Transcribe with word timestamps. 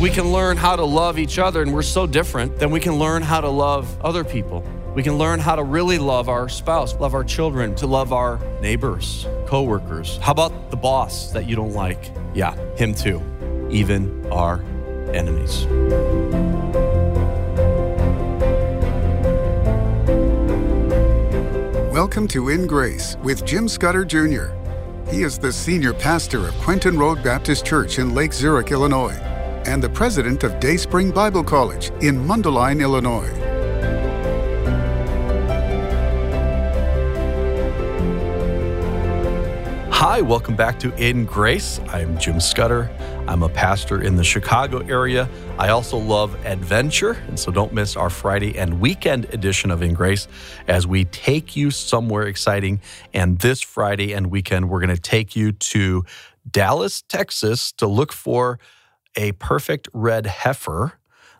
we 0.00 0.08
can 0.08 0.32
learn 0.32 0.56
how 0.56 0.76
to 0.76 0.84
love 0.84 1.18
each 1.18 1.38
other, 1.38 1.60
and 1.60 1.74
we're 1.74 1.82
so 1.82 2.06
different, 2.06 2.58
then 2.58 2.70
we 2.70 2.80
can 2.80 2.94
learn 2.94 3.20
how 3.20 3.38
to 3.38 3.48
love 3.50 4.00
other 4.00 4.24
people. 4.24 4.64
We 4.94 5.02
can 5.02 5.18
learn 5.18 5.38
how 5.38 5.56
to 5.56 5.62
really 5.62 5.98
love 5.98 6.30
our 6.30 6.48
spouse, 6.48 6.94
love 6.94 7.12
our 7.12 7.22
children, 7.22 7.74
to 7.74 7.86
love 7.86 8.10
our 8.10 8.40
neighbors, 8.62 9.26
coworkers. 9.46 10.16
How 10.16 10.32
about 10.32 10.70
the 10.70 10.76
boss 10.78 11.32
that 11.32 11.46
you 11.46 11.54
don't 11.54 11.74
like? 11.74 12.12
Yeah, 12.32 12.54
him 12.76 12.94
too. 12.94 13.20
Even 13.70 14.26
our 14.32 14.62
enemies. 15.12 15.66
Welcome 21.92 22.26
to 22.28 22.48
In 22.48 22.66
Grace 22.66 23.18
with 23.22 23.44
Jim 23.44 23.68
Scudder 23.68 24.06
Jr. 24.06 24.54
He 25.10 25.24
is 25.24 25.38
the 25.38 25.52
senior 25.52 25.92
pastor 25.92 26.48
of 26.48 26.54
Quentin 26.54 26.98
Road 26.98 27.22
Baptist 27.22 27.66
Church 27.66 27.98
in 27.98 28.14
Lake 28.14 28.32
Zurich, 28.32 28.70
Illinois, 28.70 29.29
and 29.66 29.82
the 29.82 29.88
president 29.88 30.44
of 30.44 30.58
Dayspring 30.60 31.10
Bible 31.10 31.44
College 31.44 31.90
in 32.02 32.16
Mundelein, 32.16 32.80
Illinois. 32.80 33.28
Hi, 39.92 40.22
welcome 40.22 40.56
back 40.56 40.78
to 40.80 40.94
In 40.96 41.26
Grace. 41.26 41.78
I'm 41.88 42.18
Jim 42.18 42.40
Scudder. 42.40 42.90
I'm 43.28 43.42
a 43.42 43.50
pastor 43.50 44.02
in 44.02 44.16
the 44.16 44.24
Chicago 44.24 44.78
area. 44.78 45.28
I 45.58 45.68
also 45.68 45.98
love 45.98 46.34
adventure, 46.46 47.22
and 47.28 47.38
so 47.38 47.52
don't 47.52 47.74
miss 47.74 47.96
our 47.96 48.08
Friday 48.08 48.56
and 48.58 48.80
weekend 48.80 49.26
edition 49.34 49.70
of 49.70 49.82
In 49.82 49.92
Grace 49.92 50.26
as 50.68 50.86
we 50.86 51.04
take 51.04 51.54
you 51.54 51.70
somewhere 51.70 52.22
exciting. 52.22 52.80
And 53.12 53.38
this 53.40 53.60
Friday 53.60 54.14
and 54.14 54.30
weekend, 54.30 54.70
we're 54.70 54.80
going 54.80 54.96
to 54.96 55.00
take 55.00 55.36
you 55.36 55.52
to 55.52 56.04
Dallas, 56.50 57.02
Texas 57.02 57.70
to 57.72 57.86
look 57.86 58.12
for 58.12 58.58
a 59.16 59.32
perfect 59.32 59.88
red 59.92 60.26
heifer 60.26 60.94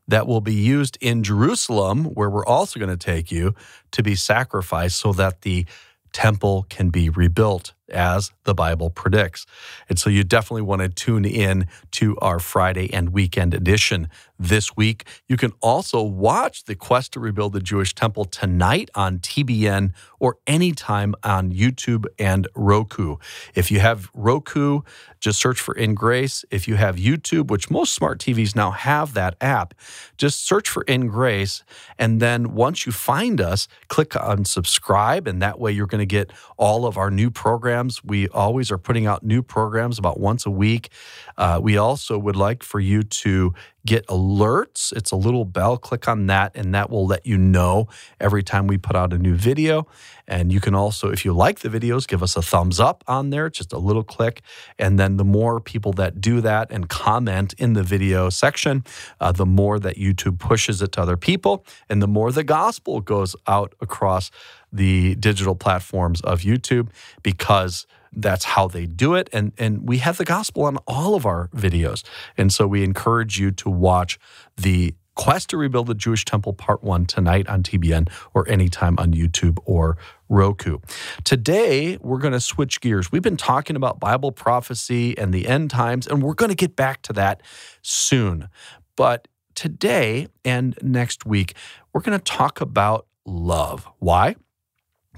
that 0.08 0.26
will 0.26 0.40
be 0.40 0.54
used 0.54 0.98
in 1.00 1.22
Jerusalem, 1.22 2.04
where 2.04 2.28
we're 2.28 2.46
also 2.46 2.80
going 2.80 2.90
to 2.90 2.96
take 2.96 3.30
you 3.30 3.54
to 3.92 4.02
be 4.02 4.14
sacrificed 4.14 4.98
so 4.98 5.12
that 5.12 5.42
the 5.42 5.66
temple 6.12 6.66
can 6.68 6.90
be 6.90 7.08
rebuilt 7.08 7.72
as 7.90 8.32
the 8.44 8.54
Bible 8.54 8.90
predicts. 8.90 9.46
And 9.88 9.98
so 9.98 10.10
you 10.10 10.24
definitely 10.24 10.62
want 10.62 10.82
to 10.82 10.88
tune 10.88 11.24
in 11.24 11.66
to 11.92 12.16
our 12.18 12.38
Friday 12.38 12.92
and 12.92 13.10
weekend 13.10 13.54
edition 13.54 14.08
this 14.40 14.74
week. 14.74 15.04
You 15.28 15.36
can 15.36 15.52
also 15.60 16.02
watch 16.02 16.64
the 16.64 16.74
quest 16.74 17.12
to 17.12 17.20
rebuild 17.20 17.52
the 17.52 17.60
Jewish 17.60 17.94
temple 17.94 18.24
tonight 18.24 18.88
on 18.94 19.18
TBN 19.18 19.92
or 20.18 20.38
anytime 20.46 21.14
on 21.22 21.52
YouTube 21.52 22.06
and 22.18 22.48
Roku. 22.54 23.16
If 23.54 23.70
you 23.70 23.80
have 23.80 24.08
Roku, 24.14 24.80
just 25.20 25.38
search 25.38 25.60
for 25.60 25.74
In 25.74 25.94
Grace. 25.94 26.44
If 26.50 26.66
you 26.66 26.76
have 26.76 26.96
YouTube, 26.96 27.50
which 27.50 27.70
most 27.70 27.94
smart 27.94 28.18
TVs 28.18 28.56
now 28.56 28.70
have 28.70 29.12
that 29.12 29.36
app, 29.42 29.74
just 30.16 30.46
search 30.46 30.68
for 30.68 30.82
In 30.84 31.06
Grace. 31.06 31.62
And 31.98 32.20
then 32.20 32.54
once 32.54 32.86
you 32.86 32.92
find 32.92 33.40
us, 33.40 33.68
click 33.88 34.16
on 34.16 34.46
subscribe. 34.46 35.26
And 35.26 35.42
that 35.42 35.60
way 35.60 35.70
you're 35.72 35.86
going 35.86 36.00
to 36.00 36.06
get 36.06 36.32
all 36.56 36.86
of 36.86 36.96
our 36.96 37.10
new 37.10 37.30
programs. 37.30 37.79
We 38.04 38.28
always 38.28 38.70
are 38.70 38.78
putting 38.78 39.06
out 39.06 39.22
new 39.22 39.42
programs 39.42 39.98
about 39.98 40.20
once 40.20 40.46
a 40.46 40.50
week. 40.50 40.90
Uh, 41.36 41.60
we 41.62 41.76
also 41.76 42.18
would 42.18 42.36
like 42.36 42.62
for 42.62 42.80
you 42.80 43.02
to 43.02 43.54
get 43.86 44.06
alerts. 44.06 44.92
It's 44.92 45.10
a 45.10 45.16
little 45.16 45.44
bell. 45.44 45.76
Click 45.76 46.08
on 46.08 46.26
that, 46.26 46.52
and 46.54 46.74
that 46.74 46.90
will 46.90 47.06
let 47.06 47.26
you 47.26 47.38
know 47.38 47.88
every 48.20 48.42
time 48.42 48.66
we 48.66 48.78
put 48.78 48.96
out 48.96 49.12
a 49.12 49.18
new 49.18 49.34
video. 49.34 49.86
And 50.28 50.52
you 50.52 50.60
can 50.60 50.74
also, 50.74 51.10
if 51.10 51.24
you 51.24 51.32
like 51.32 51.60
the 51.60 51.68
videos, 51.68 52.06
give 52.06 52.22
us 52.22 52.36
a 52.36 52.42
thumbs 52.42 52.78
up 52.78 53.02
on 53.08 53.30
there, 53.30 53.50
just 53.50 53.72
a 53.72 53.78
little 53.78 54.04
click. 54.04 54.42
And 54.78 54.98
then 54.98 55.16
the 55.16 55.24
more 55.24 55.60
people 55.60 55.92
that 55.94 56.20
do 56.20 56.40
that 56.40 56.70
and 56.70 56.88
comment 56.88 57.54
in 57.58 57.72
the 57.72 57.82
video 57.82 58.30
section, 58.30 58.84
uh, 59.20 59.32
the 59.32 59.46
more 59.46 59.78
that 59.80 59.96
YouTube 59.96 60.38
pushes 60.38 60.82
it 60.82 60.92
to 60.92 61.02
other 61.02 61.16
people, 61.16 61.64
and 61.88 62.00
the 62.00 62.08
more 62.08 62.30
the 62.30 62.44
gospel 62.44 63.00
goes 63.00 63.34
out 63.46 63.74
across 63.80 64.30
the 64.72 65.16
digital 65.16 65.54
platforms 65.54 66.20
of 66.20 66.40
YouTube 66.40 66.88
because 67.22 67.86
that's 68.12 68.44
how 68.44 68.66
they 68.66 68.86
do 68.86 69.14
it. 69.14 69.28
And, 69.32 69.52
and 69.58 69.88
we 69.88 69.98
have 69.98 70.18
the 70.18 70.24
gospel 70.24 70.64
on 70.64 70.76
all 70.86 71.14
of 71.14 71.24
our 71.26 71.48
videos. 71.48 72.02
And 72.36 72.52
so 72.52 72.66
we 72.66 72.82
encourage 72.82 73.38
you 73.38 73.50
to 73.52 73.70
watch 73.70 74.18
the 74.56 74.94
Quest 75.16 75.50
to 75.50 75.58
Rebuild 75.58 75.86
the 75.86 75.94
Jewish 75.94 76.24
Temple 76.24 76.54
Part 76.54 76.82
1 76.82 77.04
tonight 77.04 77.46
on 77.46 77.62
TBN 77.62 78.08
or 78.32 78.48
anytime 78.48 78.96
on 78.98 79.12
YouTube 79.12 79.58
or 79.66 79.98
Roku. 80.30 80.78
Today, 81.24 81.98
we're 82.00 82.18
going 82.18 82.32
to 82.32 82.40
switch 82.40 82.80
gears. 82.80 83.12
We've 83.12 83.20
been 83.20 83.36
talking 83.36 83.76
about 83.76 84.00
Bible 84.00 84.32
prophecy 84.32 85.18
and 85.18 85.34
the 85.34 85.46
end 85.46 85.70
times, 85.70 86.06
and 86.06 86.22
we're 86.22 86.34
going 86.34 86.48
to 86.48 86.54
get 86.54 86.74
back 86.74 87.02
to 87.02 87.12
that 87.14 87.42
soon. 87.82 88.48
But 88.96 89.28
today 89.54 90.28
and 90.42 90.78
next 90.80 91.26
week, 91.26 91.54
we're 91.92 92.00
going 92.00 92.18
to 92.18 92.24
talk 92.24 92.62
about 92.62 93.06
love. 93.26 93.86
Why? 93.98 94.36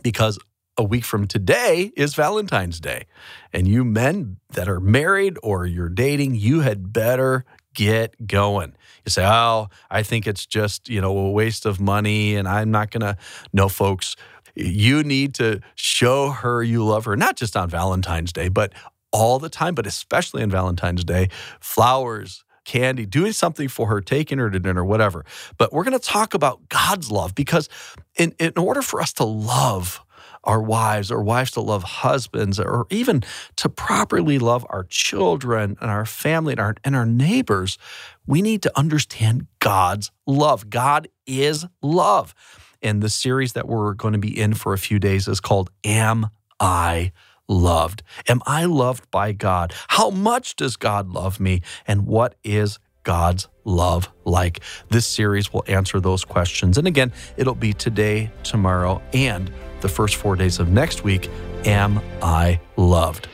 Because 0.03 0.39
a 0.83 0.85
week 0.85 1.05
from 1.05 1.29
today 1.29 1.93
is 1.97 2.15
Valentine's 2.15 2.81
Day. 2.81 3.07
And 3.53 3.69
you 3.69 3.85
men 3.85 4.39
that 4.51 4.69
are 4.69 4.81
married 4.81 5.39
or 5.43 5.65
you're 5.65 5.89
dating, 5.89 6.35
you 6.35 6.61
had 6.61 6.93
better 6.93 7.45
get 7.73 8.27
going. 8.27 8.75
You 9.07 9.11
say, 9.11 9.25
oh, 9.25 9.69
I 9.91 10.03
think 10.03 10.27
it's 10.27 10.45
just, 10.45 10.89
you 10.89 11.01
know, 11.01 11.17
a 11.17 11.31
waste 11.31 11.65
of 11.65 11.81
money 11.81 12.35
and 12.35 12.49
I'm 12.49 12.73
not 12.73 12.91
going 12.91 13.03
to. 13.03 13.17
No, 13.53 13.69
folks, 13.69 14.17
you 14.57 15.05
need 15.05 15.35
to 15.37 15.61
show 15.77 16.31
her 16.31 16.65
you 16.65 16.85
love 16.85 17.05
her, 17.05 17.17
not 17.17 17.37
just 17.37 17.57
on 17.57 17.71
Valentine's 17.71 18.33
Day, 18.33 18.49
but 18.49 18.73
all 19.13 19.39
the 19.39 19.49
time, 19.49 19.77
but 19.77 19.87
especially 19.87 20.43
on 20.43 20.51
Valentine's 20.51 21.05
Day. 21.05 21.29
Flowers, 21.61 22.45
candy, 22.65 23.07
doing 23.07 23.33
something 23.33 23.69
for 23.69 23.87
her, 23.87 24.01
taking 24.01 24.39
her 24.39 24.51
to 24.51 24.59
dinner, 24.59 24.85
whatever. 24.85 25.25
But 25.59 25.73
we're 25.73 25.85
going 25.85 25.99
to 25.99 26.05
talk 26.05 26.35
about 26.35 26.69
God's 26.69 27.11
love 27.11 27.37
because 27.37 27.69
in, 28.17 28.35
in 28.41 28.53
order 28.57 28.83
for 28.83 29.01
us 29.01 29.13
to 29.15 29.25
love, 29.25 30.05
our 30.45 30.61
wives 30.61 31.11
or 31.11 31.23
wives 31.23 31.53
to 31.53 31.61
love 31.61 31.83
husbands 31.83 32.59
or 32.59 32.87
even 32.91 33.23
to 33.57 33.69
properly 33.69 34.39
love 34.39 34.67
our 34.71 34.85
children 34.85 35.77
and 35.81 35.91
our 35.91 36.07
family 36.07 36.53
and 36.53 36.61
our, 36.61 36.75
and 36.85 36.97
our 36.97 37.07
neighbors, 37.07 37.79
we 38.27 38.43
need 38.43 38.63
to 38.63 38.79
understand 38.79 39.47
God's 39.59 40.11
love. 40.27 40.71
God 40.71 41.09
is 41.27 41.67
love. 41.81 42.35
And 42.83 43.03
the 43.03 43.11
series 43.11 43.53
that 43.53 43.69
we're 43.69 43.95
going 43.95 44.13
to 44.13 44.19
be 44.19 44.39
in 44.39 44.55
for 44.55 44.73
a 44.73 44.79
few 44.79 44.99
days 44.99 45.29
is 45.29 45.41
called 45.41 45.71
Am 45.85 46.29
I 46.59 47.13
Loved? 47.49 48.03
Am 48.29 48.41
I 48.47 48.65
loved 48.65 49.11
by 49.11 49.33
God? 49.33 49.75
How 49.89 50.11
much 50.11 50.57
does 50.57 50.77
God 50.77 51.11
love 51.11 51.39
me? 51.39 51.61
And 51.87 52.07
what 52.07 52.35
is 52.43 52.79
God's 53.03 53.49
love 53.65 54.11
like? 54.25 54.61
This 54.89 55.07
series 55.07 55.53
will 55.53 55.65
answer 55.67 56.01
those 56.01 56.25
questions. 56.25 56.79
And 56.79 56.87
again, 56.87 57.13
it'll 57.37 57.55
be 57.55 57.73
today, 57.73 58.31
tomorrow, 58.43 59.03
and 59.13 59.53
the 59.83 59.89
first 59.89 60.17
four 60.17 60.37
days 60.37 60.59
of 60.59 60.71
next 60.71 61.05
week. 61.05 61.29
Am 61.65 62.01
I 62.23 62.61
loved? 62.77 63.29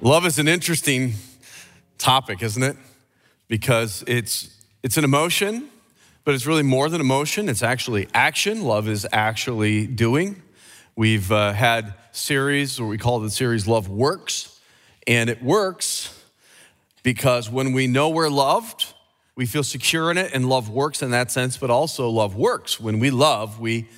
Love 0.00 0.26
is 0.26 0.38
an 0.38 0.48
interesting 0.48 1.14
topic, 1.98 2.42
isn't 2.42 2.62
it? 2.62 2.76
Because 3.48 4.04
it's 4.06 4.56
it's 4.82 4.96
an 4.96 5.04
emotion, 5.04 5.68
but 6.24 6.34
it's 6.34 6.46
really 6.46 6.62
more 6.62 6.88
than 6.88 7.00
emotion. 7.00 7.48
It's 7.48 7.62
actually 7.62 8.08
action. 8.12 8.62
Love 8.62 8.88
is 8.88 9.06
actually 9.12 9.86
doing. 9.86 10.42
We've 10.96 11.30
uh, 11.30 11.52
had 11.52 11.94
series, 12.12 12.78
or 12.78 12.86
we 12.86 12.98
call 12.98 13.20
the 13.20 13.30
series 13.30 13.66
Love 13.66 13.88
Works, 13.88 14.60
and 15.06 15.30
it 15.30 15.42
works 15.42 16.18
because 17.02 17.48
when 17.48 17.72
we 17.72 17.86
know 17.86 18.08
we're 18.08 18.28
loved, 18.28 18.91
we 19.34 19.46
feel 19.46 19.64
secure 19.64 20.10
in 20.10 20.18
it, 20.18 20.32
and 20.34 20.48
love 20.48 20.68
works 20.68 21.02
in 21.02 21.10
that 21.12 21.30
sense, 21.30 21.56
but 21.56 21.70
also 21.70 22.08
love 22.08 22.36
works. 22.36 22.78
When 22.78 22.98
we 22.98 23.10
love, 23.10 23.58
we 23.58 23.88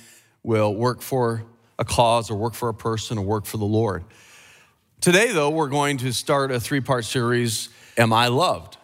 will 0.43 0.73
work 0.73 1.01
for 1.01 1.43
a 1.77 1.83
cause 1.83 2.31
or 2.31 2.37
work 2.37 2.53
for 2.53 2.69
a 2.69 2.73
person 2.73 3.17
or 3.17 3.25
work 3.25 3.45
for 3.45 3.57
the 3.57 3.65
Lord. 3.65 4.05
Today, 5.01 5.31
though, 5.31 5.49
we're 5.49 5.67
going 5.67 5.97
to 5.97 6.13
start 6.13 6.51
a 6.51 6.59
three 6.59 6.81
part 6.81 7.05
series 7.05 7.69
Am 7.97 8.13
I 8.13 8.27
Loved? 8.27 8.77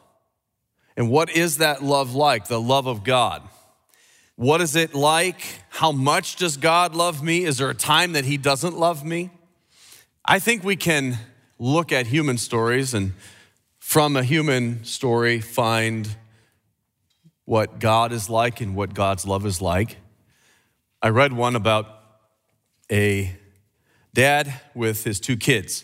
And 0.97 1.09
what 1.09 1.29
is 1.29 1.57
that 1.57 1.83
love 1.83 2.13
like? 2.13 2.47
The 2.47 2.59
love 2.59 2.85
of 2.85 3.03
God. 3.03 3.41
What 4.35 4.59
is 4.61 4.75
it 4.75 4.93
like? 4.93 5.41
How 5.69 5.91
much 5.91 6.35
does 6.35 6.57
God 6.57 6.95
love 6.95 7.23
me? 7.23 7.43
Is 7.43 7.57
there 7.57 7.69
a 7.69 7.75
time 7.75 8.13
that 8.13 8.25
He 8.25 8.37
doesn't 8.37 8.77
love 8.77 9.05
me? 9.05 9.29
I 10.25 10.39
think 10.39 10.63
we 10.63 10.75
can 10.75 11.17
look 11.59 11.91
at 11.91 12.07
human 12.07 12.37
stories 12.37 12.93
and 12.93 13.13
from 13.79 14.15
a 14.15 14.23
human 14.23 14.83
story 14.83 15.39
find 15.39 16.15
what 17.51 17.80
God 17.80 18.13
is 18.13 18.30
like 18.30 18.62
and 18.62 18.77
what 18.77 18.94
God's 18.94 19.27
love 19.27 19.45
is 19.45 19.62
like. 19.62 19.98
I 21.01 21.09
read 21.09 21.33
one 21.33 21.57
about 21.57 21.86
a 22.89 23.36
dad 24.13 24.62
with 24.74 25.03
his 25.03 25.19
two 25.19 25.36
kids, 25.36 25.83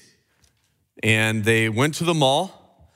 and 1.03 1.43
they 1.43 1.67
went 1.67 1.95
to 1.95 2.05
the 2.05 2.13
mall. 2.13 2.89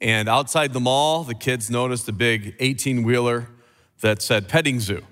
And 0.00 0.28
outside 0.28 0.72
the 0.72 0.80
mall, 0.80 1.22
the 1.22 1.36
kids 1.36 1.70
noticed 1.70 2.08
a 2.08 2.12
big 2.12 2.56
18 2.58 3.04
wheeler 3.04 3.48
that 4.00 4.20
said 4.20 4.48
petting 4.48 4.80
zoo. 4.80 5.04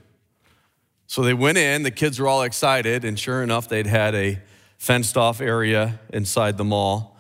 So 1.07 1.23
they 1.23 1.35
went 1.35 1.57
in, 1.57 1.85
the 1.85 1.93
kids 1.93 2.19
were 2.19 2.27
all 2.27 2.43
excited, 2.43 3.05
and 3.05 3.17
sure 3.17 3.45
enough, 3.45 3.69
they'd 3.69 3.87
had 3.87 4.17
a 4.17 4.41
fenced 4.77 5.17
off 5.17 5.41
area 5.41 6.01
inside 6.13 6.59
the 6.59 6.65
mall 6.65 7.17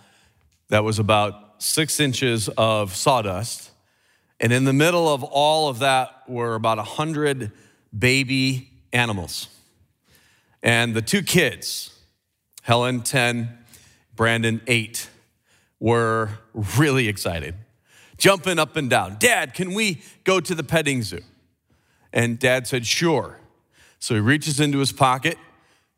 that 0.70 0.82
was 0.82 0.99
about 0.99 1.62
six 1.62 2.00
inches 2.00 2.49
of 2.58 2.96
sawdust. 2.96 3.70
And 4.40 4.52
in 4.52 4.64
the 4.64 4.72
middle 4.72 5.12
of 5.12 5.22
all 5.22 5.69
of 5.69 5.78
that 5.78 6.28
were 6.28 6.54
about 6.54 6.78
100 6.78 7.52
baby 7.96 8.70
animals. 8.92 9.48
And 10.62 10.94
the 10.94 11.02
two 11.02 11.22
kids, 11.22 11.98
Helen, 12.62 13.02
10, 13.02 13.58
Brandon, 14.16 14.60
8, 14.66 15.08
were 15.78 16.31
really 16.78 17.08
excited, 17.08 17.54
jumping 18.16 18.58
up 18.58 18.76
and 18.76 18.88
down. 18.88 19.16
Dad, 19.19 19.54
can 19.54 19.75
we 19.75 20.00
go 20.25 20.40
to 20.40 20.54
the 20.54 20.64
petting 20.64 21.02
zoo? 21.02 21.20
And 22.12 22.38
dad 22.38 22.66
said, 22.66 22.86
Sure. 22.86 23.38
So 23.98 24.14
he 24.14 24.20
reaches 24.20 24.60
into 24.60 24.78
his 24.78 24.92
pocket, 24.92 25.38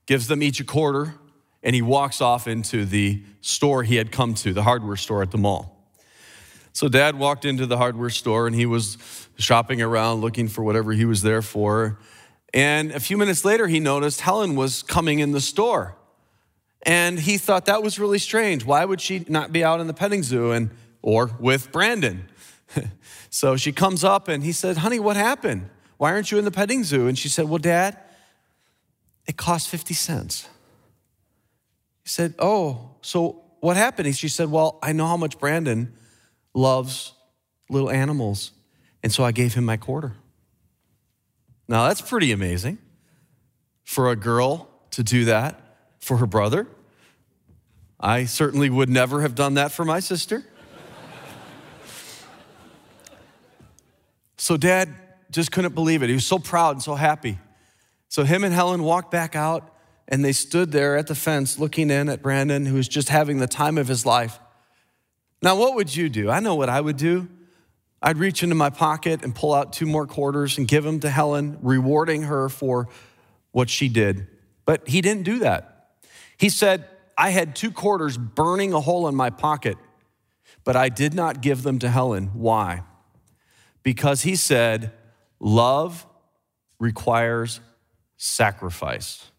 gives 0.07 0.29
them 0.29 0.43
each 0.43 0.61
a 0.61 0.65
quarter, 0.65 1.15
and 1.63 1.75
he 1.75 1.83
walks 1.83 2.21
off 2.21 2.47
into 2.47 2.85
the 2.85 3.23
store 3.41 3.83
he 3.83 3.97
had 3.97 4.13
come 4.13 4.35
to, 4.35 4.53
the 4.53 4.63
hardware 4.63 4.97
store 4.97 5.23
at 5.23 5.31
the 5.31 5.39
mall. 5.39 5.76
So 6.77 6.89
dad 6.89 7.19
walked 7.19 7.47
into 7.47 7.65
the 7.65 7.79
hardware 7.79 8.11
store 8.11 8.47
and 8.47 8.55
he 8.55 8.67
was 8.67 8.99
shopping 9.39 9.81
around 9.81 10.21
looking 10.21 10.47
for 10.47 10.63
whatever 10.63 10.93
he 10.93 11.07
was 11.07 11.23
there 11.23 11.41
for. 11.41 11.99
And 12.53 12.93
a 12.93 13.01
few 13.01 13.17
minutes 13.17 13.47
later, 13.47 13.67
he 13.67 13.81
noticed 13.81 14.21
Helen 14.21 14.57
was 14.57 14.83
coming 14.83 15.21
in 15.21 15.33
the 15.33 15.41
store. 15.41 15.97
And 16.83 17.19
he 17.19 17.39
thought 17.39 17.65
that 17.65 17.83
was 17.83 17.99
really 17.99 18.19
strange. 18.19 18.67
Why 18.67 18.85
would 18.85 19.01
she 19.01 19.25
not 19.27 19.53
be 19.53 19.65
out 19.65 19.81
in 19.81 19.87
the 19.87 19.95
petting 19.95 20.23
zoo 20.23 20.53
and 20.53 20.69
or 21.01 21.31
with 21.41 21.73
Brandon? 21.73 22.29
so 23.31 23.57
she 23.57 23.73
comes 23.73 24.05
up 24.05 24.29
and 24.29 24.45
he 24.45 24.53
said, 24.53 24.77
"Honey, 24.77 24.99
what 24.99 25.17
happened? 25.17 25.71
Why 25.97 26.13
aren't 26.13 26.31
you 26.31 26.37
in 26.37 26.45
the 26.45 26.51
petting 26.51 26.85
zoo?" 26.85 27.09
And 27.09 27.19
she 27.19 27.31
said, 27.31 27.49
"Well, 27.49 27.59
dad, 27.59 27.99
it 29.27 29.39
cost 29.39 29.71
50 29.71 29.95
cents." 29.95 30.47
He 32.03 32.11
said, 32.11 32.35
Oh, 32.39 32.97
so 33.01 33.45
what 33.61 33.79
happened? 33.79 34.15
She 34.15 34.29
said, 34.29 34.51
Well, 34.51 34.79
I 34.83 34.93
know 34.93 35.07
how 35.07 35.17
much 35.17 35.39
Brandon 35.39 35.97
loves 36.57 37.13
little 37.69 37.91
animals. 37.91 38.53
And 39.03 39.13
so 39.13 39.23
I 39.23 39.33
gave 39.33 39.55
him 39.55 39.65
my 39.65 39.77
quarter. 39.77 40.15
Now, 41.69 41.87
that's 41.89 42.01
pretty 42.01 42.33
amazing 42.33 42.79
for 43.85 44.11
a 44.11 44.17
girl 44.17 44.69
to 44.93 45.03
do 45.03 45.27
that 45.27 45.61
for 46.01 46.17
her 46.17 46.27
brother. 46.27 46.67
I 47.99 48.25
certainly 48.25 48.71
would 48.71 48.89
never 48.89 49.23
have 49.23 49.35
done 49.35 49.55
that 49.55 49.73
for 49.73 49.85
my 49.85 50.01
sister. 50.01 50.45
so, 54.37 54.57
dad 54.57 54.95
just 55.31 55.51
couldn't 55.51 55.75
believe 55.75 56.03
it. 56.03 56.09
He 56.09 56.15
was 56.15 56.27
so 56.27 56.39
proud 56.39 56.77
and 56.77 56.83
so 56.83 56.95
happy. 56.95 57.39
So, 58.09 58.23
him 58.25 58.45
and 58.45 58.55
Helen 58.55 58.83
walked 58.83 59.11
back 59.11 59.35
out 59.35 59.73
and 60.09 60.25
they 60.25 60.33
stood 60.33 60.73
there 60.73 60.97
at 60.97 61.09
the 61.09 61.15
fence 61.15 61.59
looking 61.59 61.91
in 61.91 62.09
at 62.09 62.23
Brandon, 62.23 62.67
who 62.67 62.75
was 62.75 62.87
just 62.87 63.09
having 63.09 63.39
the 63.39 63.49
time 63.49 63.77
of 63.77 63.89
his 63.89 64.07
life. 64.07 64.39
Now, 65.43 65.57
what 65.57 65.75
would 65.75 65.95
you 65.95 66.09
do? 66.09 66.31
I 66.31 66.41
know 66.41 66.55
what 66.55 66.69
I 66.69 66.81
would 66.81 66.97
do. 66.97 67.29
I'd 68.03 68.19
reach 68.19 68.43
into 68.43 68.55
my 68.55 68.71
pocket 68.71 69.23
and 69.23 69.35
pull 69.35 69.55
out 69.55 69.73
two 69.73 69.87
more 69.87 70.07
quarters 70.07 70.59
and 70.59 70.69
give 70.69 70.85
them 70.85 71.01
to 71.01 71.11
Helen, 71.11 71.59
rewarding 71.63 72.23
her 72.23 72.49
for 72.49 72.89
what 73.53 73.71
she 73.71 73.89
did. 73.89 74.29
But 74.65 74.89
he 74.89 75.01
didn't 75.01 75.25
do 75.25 75.39
that. 75.41 75.95
He 76.37 76.49
said, 76.49 76.89
I 77.17 77.31
had 77.31 77.57
two 77.57 77.71
quarters 77.71 78.19
burning 78.19 78.73
a 78.73 78.81
hole 78.81 79.09
in 79.09 79.15
my 79.15 79.31
pocket, 79.31 79.79
but 80.65 80.77
I 80.77 80.89
did 80.89 81.15
not 81.15 81.41
give 81.41 81.63
them 81.63 81.79
to 81.79 81.89
Helen. 81.89 82.31
Why? 82.35 82.83
Because 83.83 84.23
he 84.23 84.37
said, 84.37 84.93
love 85.41 86.07
requires 86.79 87.61
sacrifice. 88.17 89.31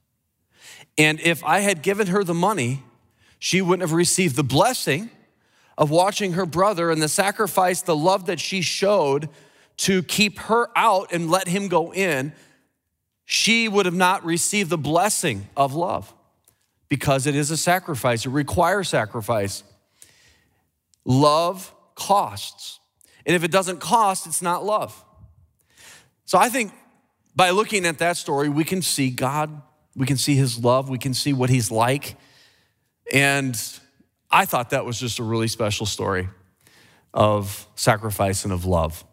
And 0.98 1.20
if 1.20 1.44
I 1.44 1.60
had 1.60 1.84
given 1.84 2.08
her 2.08 2.24
the 2.24 2.34
money, 2.34 2.84
she 3.38 3.62
wouldn't 3.62 3.88
have 3.88 3.94
received 3.94 4.36
the 4.36 4.44
blessing 4.44 5.12
of 5.78 5.90
watching 5.90 6.34
her 6.34 6.46
brother 6.46 6.90
and 6.92 7.02
the 7.02 7.08
sacrifice, 7.08 7.82
the 7.82 7.96
love 7.96 8.26
that 8.26 8.40
she 8.40 8.62
showed 8.62 9.30
to 9.78 10.02
keep 10.04 10.40
her 10.40 10.70
out 10.76 11.12
and 11.12 11.30
let 11.30 11.48
him 11.48 11.68
go 11.68 11.94
in. 11.94 12.34
She 13.26 13.68
would 13.68 13.86
have 13.86 13.96
not 13.96 14.26
received 14.26 14.70
the 14.70 14.78
blessing 14.78 15.48
of 15.56 15.74
love 15.74 16.14
because 16.90 17.28
it 17.28 17.36
is 17.36 17.52
a 17.52 17.58
sacrifice, 17.58 18.26
it 18.26 18.30
requires 18.30 18.90
sacrifice. 18.90 19.64
Love 21.06 21.74
costs. 21.96 22.80
And 23.26 23.36
if 23.36 23.44
it 23.44 23.52
doesn't 23.52 23.80
cost, 23.80 24.26
it's 24.26 24.42
not 24.42 24.66
love. 24.66 25.04
So 26.26 26.38
I 26.38 26.50
think 26.50 26.74
by 27.36 27.52
looking 27.52 27.86
at 27.86 28.00
that 28.00 28.18
story, 28.18 28.50
we 28.50 28.64
can 28.64 28.82
see 28.82 29.10
God 29.10 29.62
we 29.98 30.06
can 30.06 30.18
see 30.18 30.36
his 30.36 30.64
love, 30.64 30.90
we 30.90 31.00
can 31.00 31.16
see 31.16 31.34
what 31.34 31.50
he's 31.50 31.72
like. 31.72 32.16
And 33.12 33.60
I 34.38 34.46
thought 34.46 34.70
that 34.70 34.86
was 34.86 35.00
just 35.00 35.18
a 35.18 35.24
really 35.24 35.48
special 35.48 35.88
story 35.88 36.30
of 37.12 37.66
sacrifice 37.74 38.44
and 38.44 38.54
of 38.54 38.66
love. 38.66 39.04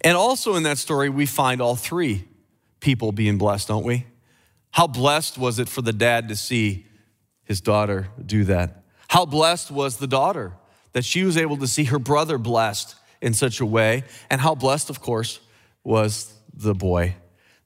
And 0.00 0.16
also 0.16 0.56
in 0.56 0.64
that 0.64 0.78
story, 0.78 1.08
we 1.08 1.24
find 1.24 1.62
all 1.62 1.76
three 1.76 2.24
people 2.80 3.12
being 3.12 3.38
blessed, 3.38 3.68
don't 3.68 3.84
we? 3.84 4.06
How 4.72 4.88
blessed 4.88 5.38
was 5.38 5.60
it 5.60 5.68
for 5.68 5.82
the 5.82 5.92
dad 5.92 6.30
to 6.30 6.34
see 6.34 6.84
his 7.44 7.60
daughter 7.60 8.08
do 8.26 8.42
that? 8.46 8.82
How 9.06 9.24
blessed 9.24 9.70
was 9.70 9.98
the 9.98 10.08
daughter 10.08 10.52
that 10.94 11.04
she 11.04 11.22
was 11.22 11.36
able 11.36 11.56
to 11.58 11.68
see 11.68 11.84
her 11.84 12.00
brother 12.00 12.38
blessed 12.38 12.96
in 13.20 13.34
such 13.34 13.60
a 13.60 13.66
way? 13.66 14.02
And 14.30 14.40
how 14.40 14.56
blessed, 14.56 14.90
of 14.90 15.00
course, 15.00 15.38
was 15.84 16.34
the 16.52 16.74
boy 16.74 17.14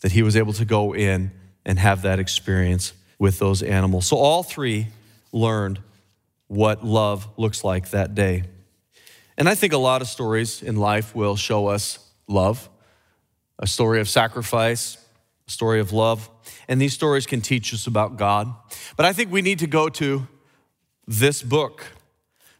that 0.00 0.12
he 0.12 0.22
was 0.22 0.36
able 0.36 0.52
to 0.52 0.66
go 0.66 0.94
in 0.94 1.32
and 1.64 1.78
have 1.78 2.02
that 2.02 2.18
experience 2.18 2.92
with 3.18 3.38
those 3.38 3.62
animals. 3.62 4.06
So 4.06 4.18
all 4.18 4.42
three 4.42 4.88
learned 5.32 5.80
what 6.52 6.84
love 6.84 7.26
looks 7.38 7.64
like 7.64 7.88
that 7.90 8.14
day. 8.14 8.42
And 9.38 9.48
I 9.48 9.54
think 9.54 9.72
a 9.72 9.78
lot 9.78 10.02
of 10.02 10.08
stories 10.08 10.62
in 10.62 10.76
life 10.76 11.14
will 11.14 11.34
show 11.34 11.68
us 11.68 11.98
love, 12.28 12.68
a 13.58 13.66
story 13.66 14.00
of 14.00 14.08
sacrifice, 14.08 14.98
a 15.48 15.50
story 15.50 15.80
of 15.80 15.94
love. 15.94 16.28
And 16.68 16.78
these 16.78 16.92
stories 16.92 17.24
can 17.24 17.40
teach 17.40 17.72
us 17.72 17.86
about 17.86 18.18
God. 18.18 18.52
But 18.98 19.06
I 19.06 19.14
think 19.14 19.32
we 19.32 19.40
need 19.40 19.60
to 19.60 19.66
go 19.66 19.88
to 19.88 20.28
this 21.06 21.42
book. 21.42 21.86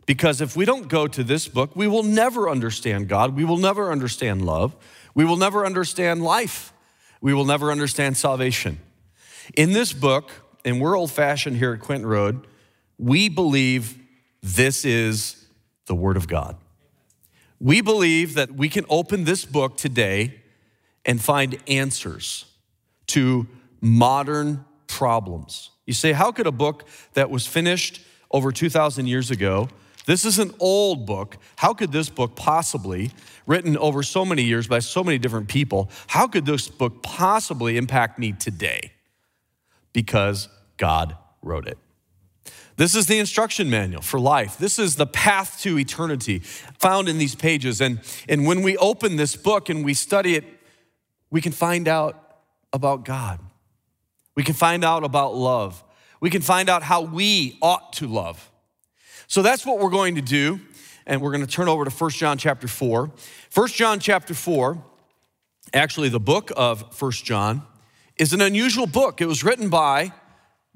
Because 0.06 0.40
if 0.40 0.56
we 0.56 0.64
don't 0.64 0.88
go 0.88 1.06
to 1.06 1.22
this 1.22 1.46
book, 1.46 1.76
we 1.76 1.86
will 1.86 2.02
never 2.02 2.48
understand 2.48 3.08
God. 3.08 3.36
We 3.36 3.44
will 3.44 3.58
never 3.58 3.92
understand 3.92 4.46
love. 4.46 4.74
We 5.14 5.26
will 5.26 5.36
never 5.36 5.66
understand 5.66 6.24
life. 6.24 6.72
We 7.20 7.34
will 7.34 7.44
never 7.44 7.70
understand 7.70 8.16
salvation. 8.16 8.80
In 9.54 9.72
this 9.72 9.92
book, 9.92 10.30
and 10.64 10.80
we're 10.80 10.96
old 10.96 11.10
fashioned 11.10 11.58
here 11.58 11.74
at 11.74 11.80
Quentin 11.80 12.06
Road, 12.06 12.46
we 13.02 13.28
believe 13.28 13.98
this 14.42 14.84
is 14.84 15.46
the 15.86 15.94
Word 15.94 16.16
of 16.16 16.28
God. 16.28 16.56
We 17.60 17.80
believe 17.80 18.34
that 18.34 18.52
we 18.52 18.68
can 18.68 18.84
open 18.88 19.24
this 19.24 19.44
book 19.44 19.76
today 19.76 20.40
and 21.04 21.20
find 21.20 21.58
answers 21.68 22.44
to 23.08 23.46
modern 23.80 24.64
problems. 24.86 25.70
You 25.86 25.94
say, 25.94 26.12
how 26.12 26.32
could 26.32 26.46
a 26.46 26.52
book 26.52 26.86
that 27.14 27.30
was 27.30 27.46
finished 27.46 28.00
over 28.30 28.52
2,000 28.52 29.06
years 29.06 29.30
ago, 29.30 29.68
this 30.06 30.24
is 30.24 30.38
an 30.38 30.52
old 30.58 31.06
book, 31.06 31.36
how 31.56 31.74
could 31.74 31.92
this 31.92 32.08
book 32.08 32.34
possibly, 32.34 33.10
written 33.46 33.76
over 33.76 34.02
so 34.02 34.24
many 34.24 34.42
years 34.42 34.66
by 34.66 34.78
so 34.78 35.04
many 35.04 35.18
different 35.18 35.48
people, 35.48 35.90
how 36.06 36.26
could 36.26 36.46
this 36.46 36.68
book 36.68 37.02
possibly 37.02 37.76
impact 37.76 38.18
me 38.18 38.32
today? 38.32 38.92
because 39.92 40.48
God 40.76 41.16
wrote 41.42 41.66
it. 41.66 41.78
This 42.76 42.94
is 42.94 43.06
the 43.06 43.18
instruction 43.18 43.68
manual 43.70 44.02
for 44.02 44.18
life. 44.18 44.58
This 44.58 44.78
is 44.78 44.96
the 44.96 45.06
path 45.06 45.60
to 45.60 45.78
eternity 45.78 46.38
found 46.38 47.08
in 47.08 47.18
these 47.18 47.34
pages. 47.34 47.80
And, 47.80 48.00
and 48.28 48.46
when 48.46 48.62
we 48.62 48.76
open 48.78 49.16
this 49.16 49.36
book 49.36 49.68
and 49.68 49.84
we 49.84 49.94
study 49.94 50.34
it, 50.34 50.44
we 51.30 51.40
can 51.40 51.52
find 51.52 51.86
out 51.86 52.38
about 52.72 53.04
God. 53.04 53.40
We 54.34 54.42
can 54.42 54.54
find 54.54 54.84
out 54.84 55.04
about 55.04 55.34
love. 55.34 55.84
We 56.20 56.30
can 56.30 56.42
find 56.42 56.68
out 56.68 56.82
how 56.82 57.02
we 57.02 57.58
ought 57.60 57.92
to 57.94 58.06
love. 58.06 58.50
So 59.26 59.42
that's 59.42 59.66
what 59.66 59.78
we're 59.78 59.90
going 59.90 60.14
to 60.14 60.22
do. 60.22 60.60
And 61.06 61.20
we're 61.20 61.32
going 61.32 61.44
to 61.44 61.50
turn 61.50 61.68
over 61.68 61.84
to 61.84 61.90
1 61.90 62.10
John 62.12 62.38
chapter 62.38 62.68
4. 62.68 63.10
1 63.52 63.68
John 63.68 63.98
chapter 63.98 64.34
4, 64.34 64.82
actually, 65.74 66.08
the 66.08 66.20
book 66.20 66.52
of 66.56 67.00
1 67.00 67.12
John, 67.12 67.62
is 68.16 68.32
an 68.32 68.40
unusual 68.40 68.86
book. 68.86 69.20
It 69.20 69.26
was 69.26 69.42
written 69.42 69.68
by 69.68 70.12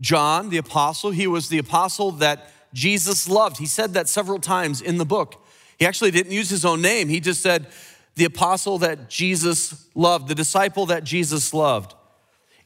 John 0.00 0.50
the 0.50 0.58
apostle. 0.58 1.10
He 1.10 1.26
was 1.26 1.48
the 1.48 1.58
apostle 1.58 2.12
that 2.12 2.50
Jesus 2.72 3.28
loved. 3.28 3.58
He 3.58 3.66
said 3.66 3.94
that 3.94 4.08
several 4.08 4.38
times 4.38 4.80
in 4.80 4.98
the 4.98 5.06
book. 5.06 5.42
He 5.78 5.86
actually 5.86 6.10
didn't 6.10 6.32
use 6.32 6.50
his 6.50 6.64
own 6.64 6.82
name, 6.82 7.08
he 7.08 7.20
just 7.20 7.42
said, 7.42 7.66
the 8.14 8.24
apostle 8.24 8.78
that 8.78 9.10
Jesus 9.10 9.86
loved, 9.94 10.28
the 10.28 10.34
disciple 10.34 10.86
that 10.86 11.04
Jesus 11.04 11.52
loved. 11.52 11.94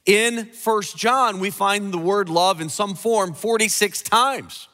In 0.05 0.45
First 0.45 0.97
John, 0.97 1.39
we 1.39 1.49
find 1.49 1.93
the 1.93 1.97
word 1.97 2.29
love 2.29 2.61
in 2.61 2.69
some 2.69 2.95
form 2.95 3.33
46 3.33 4.01
times. 4.01 4.69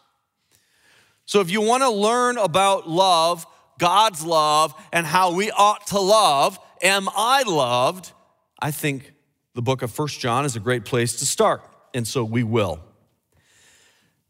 So 1.25 1.41
if 1.41 1.51
you 1.51 1.61
want 1.61 1.83
to 1.83 1.89
learn 1.89 2.37
about 2.37 2.87
love, 2.87 3.45
God's 3.79 4.23
love, 4.23 4.73
and 4.93 5.05
how 5.05 5.33
we 5.33 5.51
ought 5.51 5.87
to 5.87 5.99
love, 5.99 6.59
am 6.81 7.09
I 7.15 7.43
loved? 7.43 8.11
I 8.59 8.71
think 8.71 9.13
the 9.53 9.61
book 9.61 9.81
of 9.81 9.91
First 9.91 10.19
John 10.19 10.45
is 10.45 10.55
a 10.55 10.59
great 10.59 10.85
place 10.85 11.17
to 11.17 11.25
start, 11.25 11.63
and 11.97 12.07
so 12.07 12.23
we 12.23 12.43
will. 12.43 12.79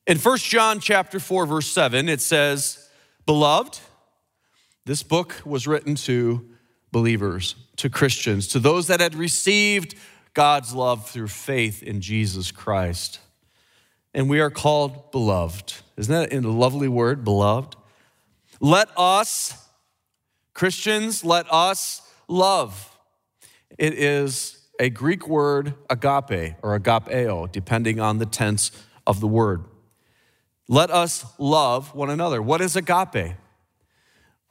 In 0.08 0.18
First 0.18 0.46
John 0.46 0.80
chapter 0.80 1.20
4 1.20 1.46
verse 1.46 1.68
7 1.68 2.08
it 2.08 2.22
says, 2.22 2.90
Beloved, 3.26 3.80
this 4.86 5.04
book 5.04 5.36
was 5.46 5.68
written 5.68 5.96
to 5.96 6.50
believers, 6.94 7.56
to 7.76 7.90
Christians, 7.90 8.48
to 8.48 8.60
those 8.60 8.88
that 8.88 9.02
had 9.02 9.16
received 9.16 9.96
God's 10.34 10.74
love 10.74 11.10
through 11.10 11.28
faith 11.28 11.84
in 11.84 12.00
Jesus 12.00 12.52
Christ. 12.52 13.20
And 14.14 14.30
we 14.30 14.40
are 14.40 14.50
called 14.50 15.12
beloved. 15.12 15.74
Isn't 15.98 16.14
that 16.14 16.34
a 16.34 16.50
lovely 16.50 16.88
word, 16.88 17.26
beloved? 17.26 17.76
Let 18.62 18.88
us, 18.96 19.68
Christians, 20.54 21.26
let 21.26 21.52
us 21.52 22.02
love. 22.30 22.98
It 23.78 23.94
is 23.94 24.57
a 24.80 24.90
Greek 24.90 25.28
word, 25.28 25.74
agape 25.90 26.56
or 26.62 26.80
agapeo, 26.80 27.52
depending 27.52 28.00
on 28.00 28.20
the 28.20 28.26
tense 28.26 28.72
of 29.06 29.20
the 29.20 29.28
word. 29.28 29.64
Let 30.68 30.92
us 30.92 31.26
love 31.38 31.96
one 31.96 32.10
another. 32.10 32.42
What 32.42 32.62
is 32.62 32.76
agape? 32.76 33.36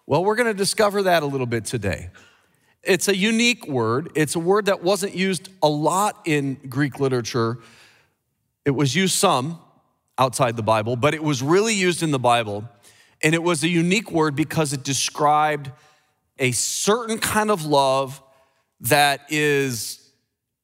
Well, 0.06 0.24
we're 0.24 0.36
going 0.36 0.46
to 0.46 0.54
discover 0.54 1.02
that 1.02 1.22
a 1.22 1.26
little 1.26 1.46
bit 1.46 1.64
today. 1.64 2.10
It's 2.82 3.08
a 3.08 3.16
unique 3.16 3.66
word. 3.66 4.10
It's 4.14 4.36
a 4.36 4.38
word 4.38 4.66
that 4.66 4.82
wasn't 4.82 5.14
used 5.14 5.48
a 5.62 5.68
lot 5.68 6.22
in 6.24 6.54
Greek 6.68 7.00
literature. 7.00 7.58
It 8.64 8.70
was 8.70 8.94
used 8.94 9.14
some 9.14 9.60
outside 10.18 10.56
the 10.56 10.62
Bible, 10.62 10.96
but 10.96 11.12
it 11.12 11.22
was 11.22 11.42
really 11.42 11.74
used 11.74 12.02
in 12.02 12.12
the 12.12 12.18
Bible. 12.18 12.68
And 13.22 13.34
it 13.34 13.42
was 13.42 13.64
a 13.64 13.68
unique 13.68 14.10
word 14.10 14.36
because 14.36 14.72
it 14.72 14.82
described 14.84 15.70
a 16.38 16.52
certain 16.52 17.18
kind 17.18 17.50
of 17.50 17.64
love 17.64 18.22
that 18.80 19.22
is 19.30 20.05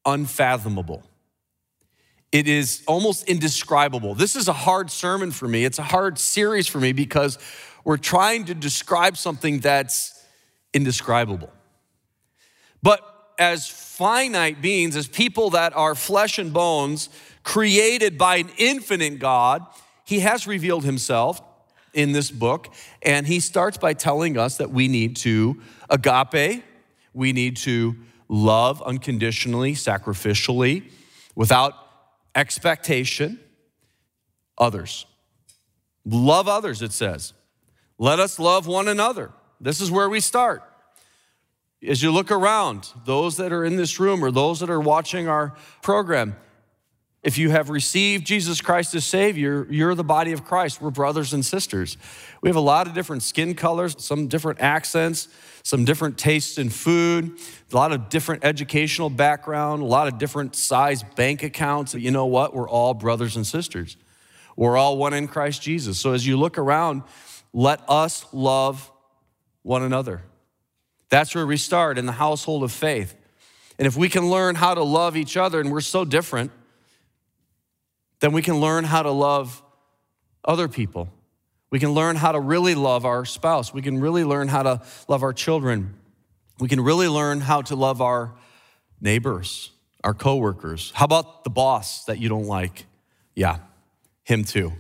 unfathomable. 0.04 1.02
It 2.32 2.49
is 2.49 2.82
almost 2.87 3.28
indescribable. 3.28 4.14
This 4.14 4.37
is 4.37 4.49
a 4.49 4.54
hard 4.54 4.90
sermon 4.90 5.30
for 5.30 5.47
me. 5.47 5.64
It's 5.64 5.78
a 5.78 5.82
hard 5.82 6.18
series 6.18 6.66
for 6.66 6.80
me 6.80 6.92
because 6.92 7.38
we're 7.85 7.99
trying 7.99 8.47
to 8.47 8.54
describe 8.54 9.18
something 9.18 9.61
that's 9.61 10.18
indescribable. 10.73 11.52
But 12.82 13.00
as 13.38 13.68
finite 13.68 14.62
beings, 14.62 14.97
as 14.97 15.09
people 15.09 15.50
that 15.50 15.76
are 15.76 15.94
flesh 15.94 16.38
and 16.38 16.52
bones, 16.52 17.11
created 17.42 18.16
by 18.16 18.37
an 18.37 18.50
infinite 18.56 19.18
God, 19.18 19.66
He 20.04 20.21
has 20.21 20.47
revealed 20.47 20.85
Himself 20.85 21.42
in 21.92 22.12
this 22.12 22.30
book. 22.30 22.73
And 23.02 23.26
He 23.26 23.40
starts 23.40 23.76
by 23.76 23.92
telling 23.92 24.38
us 24.38 24.56
that 24.56 24.71
we 24.71 24.88
need 24.88 25.16
to 25.16 25.61
agape, 25.90 26.64
we 27.12 27.32
need 27.32 27.56
to 27.59 27.97
love 28.32 28.80
unconditionally, 28.82 29.74
sacrificially, 29.74 30.90
without 31.34 31.74
expectation, 32.34 33.38
others. 34.56 35.04
Love 36.06 36.48
others, 36.48 36.80
it 36.80 36.92
says. 36.92 37.34
Let 37.98 38.18
us 38.18 38.38
love 38.38 38.66
one 38.66 38.88
another. 38.88 39.32
This 39.60 39.82
is 39.82 39.90
where 39.90 40.08
we 40.08 40.18
start. 40.18 40.62
As 41.86 42.02
you 42.02 42.10
look 42.10 42.30
around, 42.30 42.88
those 43.04 43.36
that 43.36 43.52
are 43.52 43.66
in 43.66 43.76
this 43.76 44.00
room 44.00 44.24
or 44.24 44.30
those 44.30 44.60
that 44.60 44.70
are 44.70 44.80
watching 44.80 45.28
our 45.28 45.54
program, 45.82 46.34
if 47.22 47.38
you 47.38 47.50
have 47.50 47.70
received 47.70 48.26
Jesus 48.26 48.60
Christ 48.60 48.94
as 48.94 49.04
Savior, 49.04 49.66
you're 49.70 49.94
the 49.94 50.02
body 50.02 50.32
of 50.32 50.44
Christ. 50.44 50.80
We're 50.80 50.90
brothers 50.90 51.32
and 51.32 51.44
sisters. 51.44 51.96
We 52.40 52.48
have 52.48 52.56
a 52.56 52.60
lot 52.60 52.88
of 52.88 52.94
different 52.94 53.22
skin 53.22 53.54
colors, 53.54 53.94
some 53.98 54.26
different 54.26 54.60
accents, 54.60 55.28
some 55.62 55.84
different 55.84 56.18
tastes 56.18 56.58
in 56.58 56.68
food, 56.68 57.38
a 57.72 57.76
lot 57.76 57.92
of 57.92 58.08
different 58.08 58.44
educational 58.44 59.08
background, 59.08 59.82
a 59.82 59.86
lot 59.86 60.08
of 60.08 60.18
different 60.18 60.56
size 60.56 61.04
bank 61.14 61.44
accounts. 61.44 61.92
But 61.92 62.02
you 62.02 62.10
know 62.10 62.26
what? 62.26 62.54
We're 62.54 62.68
all 62.68 62.92
brothers 62.92 63.36
and 63.36 63.46
sisters. 63.46 63.96
We're 64.56 64.76
all 64.76 64.98
one 64.98 65.14
in 65.14 65.28
Christ 65.28 65.62
Jesus. 65.62 66.00
So 66.00 66.12
as 66.14 66.26
you 66.26 66.36
look 66.36 66.58
around, 66.58 67.04
let 67.52 67.80
us 67.88 68.26
love 68.32 68.90
one 69.62 69.82
another. 69.82 70.22
That's 71.08 71.34
where 71.36 71.46
we 71.46 71.56
start 71.56 71.98
in 71.98 72.06
the 72.06 72.12
household 72.12 72.64
of 72.64 72.72
faith. 72.72 73.14
And 73.78 73.86
if 73.86 73.96
we 73.96 74.08
can 74.08 74.28
learn 74.28 74.56
how 74.56 74.74
to 74.74 74.82
love 74.82 75.16
each 75.16 75.36
other, 75.36 75.60
and 75.60 75.70
we're 75.70 75.80
so 75.80 76.04
different, 76.04 76.50
then 78.22 78.30
we 78.30 78.40
can 78.40 78.60
learn 78.60 78.84
how 78.84 79.02
to 79.02 79.10
love 79.10 79.60
other 80.44 80.68
people. 80.68 81.12
We 81.70 81.80
can 81.80 81.90
learn 81.90 82.14
how 82.14 82.30
to 82.30 82.38
really 82.38 82.76
love 82.76 83.04
our 83.04 83.24
spouse. 83.24 83.74
We 83.74 83.82
can 83.82 84.00
really 84.00 84.22
learn 84.22 84.46
how 84.46 84.62
to 84.62 84.82
love 85.08 85.24
our 85.24 85.32
children. 85.32 85.94
We 86.60 86.68
can 86.68 86.80
really 86.80 87.08
learn 87.08 87.40
how 87.40 87.62
to 87.62 87.74
love 87.74 88.00
our 88.00 88.32
neighbors, 89.00 89.72
our 90.04 90.14
coworkers. 90.14 90.92
How 90.94 91.04
about 91.04 91.42
the 91.42 91.50
boss 91.50 92.04
that 92.04 92.20
you 92.20 92.28
don't 92.28 92.46
like? 92.46 92.86
Yeah, 93.34 93.58
him 94.22 94.44
too. 94.44 94.72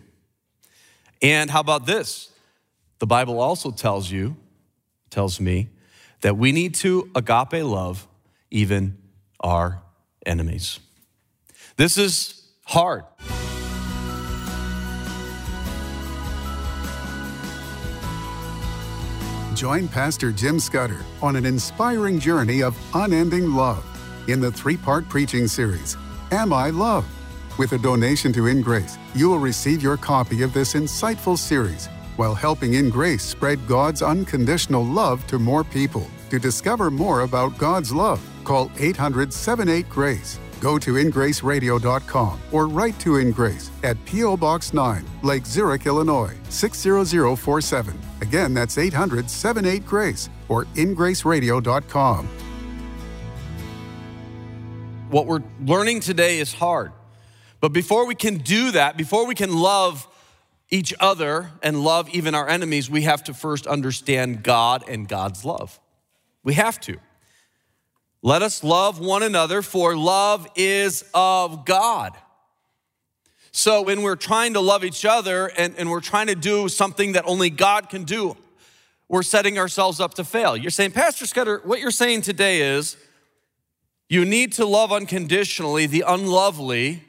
And 1.20 1.50
how 1.50 1.58
about 1.58 1.84
this? 1.84 2.30
The 3.00 3.08
Bible 3.08 3.40
also 3.40 3.72
tells 3.72 4.08
you, 4.08 4.36
tells 5.10 5.40
me, 5.40 5.68
that 6.20 6.36
we 6.36 6.52
need 6.52 6.76
to 6.76 7.10
agape 7.16 7.64
love 7.64 8.06
even 8.52 8.98
our 9.40 9.82
enemies. 10.24 10.78
This 11.76 11.98
is 11.98 12.41
hard. 12.64 13.04
Join 19.54 19.86
Pastor 19.86 20.32
Jim 20.32 20.58
Scudder 20.58 21.04
on 21.20 21.36
an 21.36 21.46
inspiring 21.46 22.18
journey 22.18 22.62
of 22.62 22.76
unending 22.94 23.52
love 23.52 23.84
in 24.28 24.40
the 24.40 24.50
three 24.50 24.76
part 24.76 25.08
preaching 25.08 25.46
series, 25.46 25.96
Am 26.30 26.52
I 26.52 26.70
Love? 26.70 27.06
With 27.58 27.72
a 27.72 27.78
donation 27.78 28.32
to 28.32 28.46
In 28.46 28.62
Grace, 28.62 28.96
you 29.14 29.28
will 29.28 29.38
receive 29.38 29.82
your 29.82 29.96
copy 29.96 30.42
of 30.42 30.54
this 30.54 30.72
insightful 30.72 31.36
series 31.36 31.88
while 32.16 32.34
helping 32.34 32.74
In 32.74 32.88
Grace 32.88 33.22
spread 33.22 33.66
God's 33.66 34.02
unconditional 34.02 34.84
love 34.84 35.26
to 35.26 35.38
more 35.38 35.62
people. 35.62 36.06
To 36.30 36.38
discover 36.38 36.90
more 36.90 37.20
about 37.20 37.58
God's 37.58 37.92
love, 37.92 38.20
call 38.44 38.70
800 38.78 39.32
78 39.32 39.88
Grace 39.88 40.38
Go 40.62 40.78
to 40.78 40.92
ingraceradio.com 40.92 42.40
or 42.52 42.68
write 42.68 42.96
to 43.00 43.14
InGrace 43.14 43.70
at 43.82 44.02
P.O. 44.04 44.36
Box 44.36 44.72
9, 44.72 45.04
Lake 45.24 45.44
Zurich, 45.44 45.86
Illinois 45.86 46.36
60047. 46.50 48.00
Again, 48.20 48.54
that's 48.54 48.78
800 48.78 49.28
78 49.28 49.84
Grace 49.84 50.30
or 50.48 50.66
ingraceradio.com. 50.76 52.28
What 55.10 55.26
we're 55.26 55.42
learning 55.64 55.98
today 55.98 56.38
is 56.38 56.54
hard. 56.54 56.92
But 57.58 57.72
before 57.72 58.06
we 58.06 58.14
can 58.14 58.36
do 58.38 58.70
that, 58.70 58.96
before 58.96 59.26
we 59.26 59.34
can 59.34 59.52
love 59.52 60.06
each 60.70 60.94
other 61.00 61.50
and 61.60 61.82
love 61.82 62.08
even 62.10 62.36
our 62.36 62.48
enemies, 62.48 62.88
we 62.88 63.02
have 63.02 63.24
to 63.24 63.34
first 63.34 63.66
understand 63.66 64.44
God 64.44 64.84
and 64.86 65.08
God's 65.08 65.44
love. 65.44 65.80
We 66.44 66.54
have 66.54 66.78
to. 66.82 66.98
Let 68.24 68.42
us 68.42 68.62
love 68.62 69.00
one 69.00 69.24
another, 69.24 69.62
for 69.62 69.96
love 69.96 70.46
is 70.54 71.04
of 71.12 71.64
God. 71.64 72.16
So 73.50 73.82
when 73.82 74.02
we're 74.02 74.16
trying 74.16 74.54
to 74.54 74.60
love 74.60 74.84
each 74.84 75.04
other 75.04 75.48
and, 75.48 75.74
and 75.76 75.90
we're 75.90 76.00
trying 76.00 76.28
to 76.28 76.36
do 76.36 76.68
something 76.68 77.12
that 77.12 77.24
only 77.26 77.50
God 77.50 77.88
can 77.90 78.04
do, 78.04 78.36
we're 79.08 79.24
setting 79.24 79.58
ourselves 79.58 79.98
up 79.98 80.14
to 80.14 80.24
fail. 80.24 80.56
You're 80.56 80.70
saying, 80.70 80.92
Pastor 80.92 81.26
Scudder, 81.26 81.60
what 81.64 81.80
you're 81.80 81.90
saying 81.90 82.22
today 82.22 82.62
is 82.62 82.96
you 84.08 84.24
need 84.24 84.52
to 84.54 84.66
love 84.66 84.92
unconditionally 84.92 85.86
the 85.86 86.04
unlovely, 86.06 87.02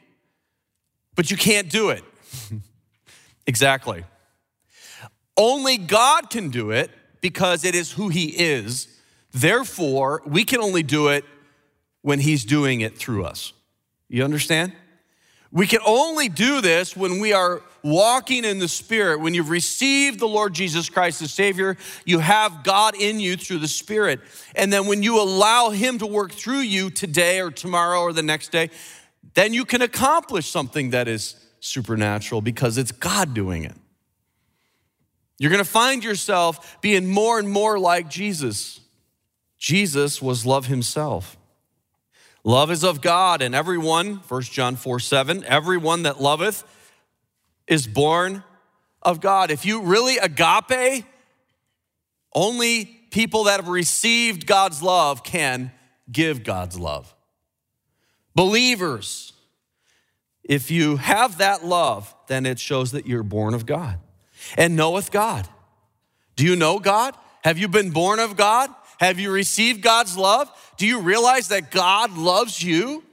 but 1.15 1.29
you 1.29 1.37
can't 1.37 1.69
do 1.69 1.91
it. 1.91 2.03
exactly. 3.47 4.03
Only 5.37 5.77
God 5.77 6.31
can 6.31 6.49
do 6.49 6.71
it 6.71 6.89
because 7.21 7.63
it 7.63 7.75
is 7.75 7.91
who 7.91 8.09
He 8.09 8.25
is 8.25 8.92
Therefore, 9.33 10.21
we 10.25 10.43
can 10.43 10.61
only 10.61 10.83
do 10.83 11.07
it 11.09 11.25
when 12.01 12.19
He's 12.19 12.45
doing 12.45 12.81
it 12.81 12.97
through 12.97 13.25
us. 13.25 13.53
You 14.07 14.23
understand? 14.23 14.73
We 15.51 15.67
can 15.67 15.81
only 15.85 16.29
do 16.29 16.61
this 16.61 16.95
when 16.95 17.19
we 17.19 17.33
are 17.33 17.61
walking 17.83 18.43
in 18.43 18.59
the 18.59 18.67
Spirit. 18.67 19.19
When 19.19 19.33
you've 19.33 19.49
received 19.49 20.19
the 20.19 20.27
Lord 20.27 20.53
Jesus 20.53 20.89
Christ 20.89 21.21
as 21.21 21.31
Savior, 21.33 21.77
you 22.05 22.19
have 22.19 22.63
God 22.63 22.95
in 22.95 23.19
you 23.19 23.37
through 23.37 23.59
the 23.59 23.67
Spirit. 23.67 24.19
And 24.55 24.73
then 24.73 24.87
when 24.87 25.03
you 25.03 25.21
allow 25.21 25.69
Him 25.69 25.99
to 25.99 26.07
work 26.07 26.31
through 26.31 26.61
you 26.61 26.89
today 26.89 27.39
or 27.39 27.51
tomorrow 27.51 28.01
or 28.01 28.13
the 28.13 28.23
next 28.23 28.51
day, 28.51 28.69
then 29.35 29.53
you 29.53 29.65
can 29.65 29.81
accomplish 29.81 30.49
something 30.49 30.91
that 30.91 31.07
is 31.07 31.35
supernatural 31.59 32.41
because 32.41 32.77
it's 32.77 32.91
God 32.91 33.33
doing 33.33 33.63
it. 33.63 33.75
You're 35.39 35.51
gonna 35.51 35.63
find 35.63 36.03
yourself 36.03 36.81
being 36.81 37.07
more 37.07 37.39
and 37.39 37.49
more 37.49 37.79
like 37.79 38.09
Jesus. 38.09 38.79
Jesus 39.63 40.21
was 40.21 40.45
love 40.45 40.65
himself. 40.65 41.37
Love 42.43 42.69
is 42.69 42.83
of 42.83 42.99
God, 42.99 43.41
and 43.41 43.55
everyone, 43.55 44.15
1 44.15 44.41
John 44.41 44.75
4 44.75 44.99
7, 44.99 45.45
everyone 45.45 46.03
that 46.03 46.21
loveth 46.21 46.65
is 47.65 47.87
born 47.87 48.43
of 49.01 49.21
God. 49.21 49.51
If 49.51 49.65
you 49.65 49.81
really 49.81 50.17
agape, 50.17 51.05
only 52.35 52.83
people 53.09 53.45
that 53.45 53.61
have 53.61 53.69
received 53.69 54.45
God's 54.45 54.83
love 54.83 55.23
can 55.23 55.71
give 56.11 56.43
God's 56.43 56.77
love. 56.77 57.15
Believers, 58.35 59.31
if 60.43 60.71
you 60.71 60.97
have 60.97 61.37
that 61.37 61.63
love, 61.63 62.13
then 62.27 62.45
it 62.45 62.59
shows 62.59 62.91
that 62.91 63.07
you're 63.07 63.23
born 63.23 63.53
of 63.53 63.65
God 63.65 63.97
and 64.57 64.75
knoweth 64.75 65.09
God. 65.09 65.47
Do 66.35 66.43
you 66.43 66.57
know 66.57 66.79
God? 66.79 67.15
Have 67.45 67.57
you 67.57 67.69
been 67.69 67.91
born 67.91 68.19
of 68.19 68.35
God? 68.35 68.69
Have 68.99 69.19
you 69.19 69.31
received 69.31 69.81
God's 69.81 70.17
love? 70.17 70.49
Do 70.77 70.87
you 70.87 71.01
realize 71.01 71.49
that 71.49 71.71
God 71.71 72.17
loves 72.17 72.61
you? 72.61 73.03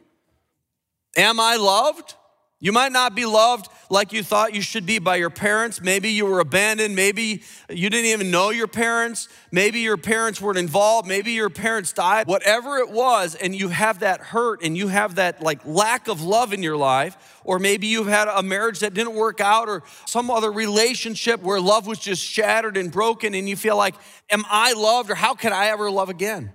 Am 1.16 1.40
I 1.40 1.56
loved? 1.56 2.14
You 2.62 2.72
might 2.72 2.92
not 2.92 3.14
be 3.14 3.24
loved 3.24 3.68
like 3.88 4.12
you 4.12 4.22
thought 4.22 4.54
you 4.54 4.60
should 4.60 4.84
be 4.84 4.98
by 4.98 5.16
your 5.16 5.30
parents. 5.30 5.80
Maybe 5.80 6.10
you 6.10 6.26
were 6.26 6.40
abandoned. 6.40 6.94
Maybe 6.94 7.42
you 7.70 7.88
didn't 7.88 8.10
even 8.10 8.30
know 8.30 8.50
your 8.50 8.66
parents. 8.66 9.30
Maybe 9.50 9.80
your 9.80 9.96
parents 9.96 10.42
weren't 10.42 10.58
involved. 10.58 11.08
Maybe 11.08 11.32
your 11.32 11.48
parents 11.48 11.94
died. 11.94 12.26
Whatever 12.26 12.76
it 12.76 12.90
was, 12.90 13.34
and 13.34 13.54
you 13.54 13.68
have 13.68 14.00
that 14.00 14.20
hurt 14.20 14.62
and 14.62 14.76
you 14.76 14.88
have 14.88 15.14
that 15.14 15.42
like 15.42 15.64
lack 15.64 16.06
of 16.08 16.20
love 16.20 16.52
in 16.52 16.62
your 16.62 16.76
life, 16.76 17.40
or 17.44 17.58
maybe 17.58 17.86
you've 17.86 18.06
had 18.06 18.28
a 18.28 18.42
marriage 18.42 18.80
that 18.80 18.92
didn't 18.92 19.14
work 19.14 19.40
out 19.40 19.70
or 19.70 19.82
some 20.04 20.30
other 20.30 20.52
relationship 20.52 21.40
where 21.40 21.62
love 21.62 21.86
was 21.86 21.98
just 21.98 22.22
shattered 22.22 22.76
and 22.76 22.92
broken 22.92 23.34
and 23.34 23.48
you 23.48 23.56
feel 23.56 23.78
like, 23.78 23.94
am 24.28 24.44
I 24.50 24.74
loved 24.74 25.10
or 25.10 25.14
how 25.14 25.32
can 25.32 25.54
I 25.54 25.68
ever 25.68 25.90
love 25.90 26.10
again? 26.10 26.52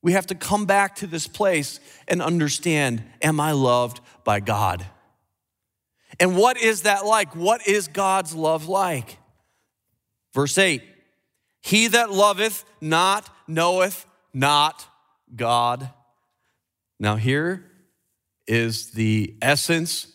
We 0.00 0.12
have 0.12 0.28
to 0.28 0.34
come 0.34 0.64
back 0.64 0.96
to 0.96 1.06
this 1.06 1.26
place 1.26 1.78
and 2.08 2.22
understand, 2.22 3.02
am 3.20 3.38
I 3.38 3.52
loved 3.52 4.00
by 4.24 4.40
God? 4.40 4.86
And 6.20 6.36
what 6.36 6.58
is 6.58 6.82
that 6.82 7.06
like? 7.06 7.34
What 7.34 7.66
is 7.66 7.88
God's 7.88 8.34
love 8.34 8.68
like? 8.68 9.16
Verse 10.34 10.56
8 10.58 10.82
He 11.62 11.88
that 11.88 12.12
loveth 12.12 12.64
not 12.80 13.28
knoweth 13.48 14.06
not 14.32 14.86
God. 15.34 15.90
Now, 16.98 17.16
here 17.16 17.66
is 18.46 18.90
the 18.90 19.34
essence 19.40 20.08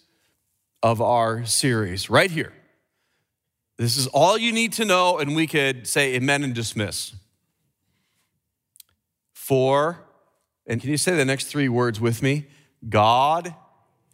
of 0.84 1.02
our 1.02 1.46
series, 1.46 2.12
right 2.12 2.30
here. 2.30 2.54
This 3.78 3.98
is 3.98 4.08
all 4.08 4.38
you 4.38 4.52
need 4.52 4.74
to 4.74 4.86
know, 4.86 5.18
and 5.18 5.36
we 5.36 5.48
could 5.48 5.88
say 5.88 6.14
amen 6.14 6.44
and 6.44 6.54
dismiss. 6.54 7.16
For, 9.34 10.06
and 10.68 10.80
can 10.80 10.92
you 10.92 10.98
say 10.98 11.16
the 11.16 11.26
next 11.26 11.46
three 11.46 11.70
words 11.70 12.00
with 12.00 12.22
me? 12.22 12.48
God 12.88 13.56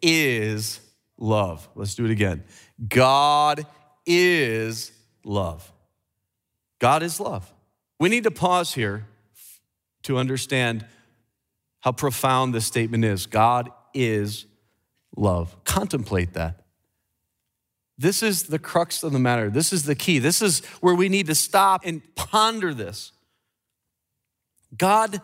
is 0.01 0.79
love. 1.21 1.69
Let's 1.75 1.95
do 1.95 2.03
it 2.03 2.11
again. 2.11 2.43
God 2.89 3.65
is 4.05 4.91
love. 5.23 5.71
God 6.79 7.03
is 7.03 7.19
love. 7.19 7.53
We 7.99 8.09
need 8.09 8.23
to 8.23 8.31
pause 8.31 8.73
here 8.73 9.05
to 10.03 10.17
understand 10.17 10.85
how 11.81 11.91
profound 11.91 12.53
this 12.53 12.65
statement 12.65 13.05
is. 13.05 13.27
God 13.27 13.69
is 13.93 14.45
love. 15.15 15.55
Contemplate 15.63 16.33
that. 16.33 16.65
This 17.97 18.23
is 18.23 18.43
the 18.43 18.57
crux 18.57 19.03
of 19.03 19.11
the 19.11 19.19
matter. 19.19 19.51
This 19.51 19.71
is 19.71 19.83
the 19.83 19.93
key. 19.93 20.17
This 20.17 20.41
is 20.41 20.65
where 20.79 20.95
we 20.95 21.07
need 21.07 21.27
to 21.27 21.35
stop 21.35 21.81
and 21.85 22.01
ponder 22.15 22.73
this. 22.73 23.11
God 24.75 25.21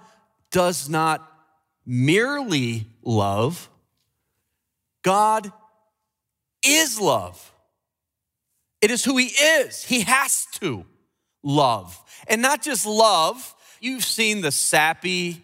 does 0.51 0.88
not 0.88 1.27
merely 1.86 2.86
love, 3.01 3.70
God 5.01 5.51
is 6.64 7.00
love. 7.00 7.54
It 8.82 8.92
is 8.92 9.04
who 9.04 9.18
he 9.18 9.26
is. 9.26 9.84
He 9.84 10.02
has 10.02 10.46
to 10.60 10.86
love. 11.44 12.00
And 12.28 12.42
not 12.42 12.62
just 12.62 12.86
love, 12.86 13.56
you've 13.80 14.04
seen 14.04 14.42
the 14.42 14.52
sappy 14.52 15.44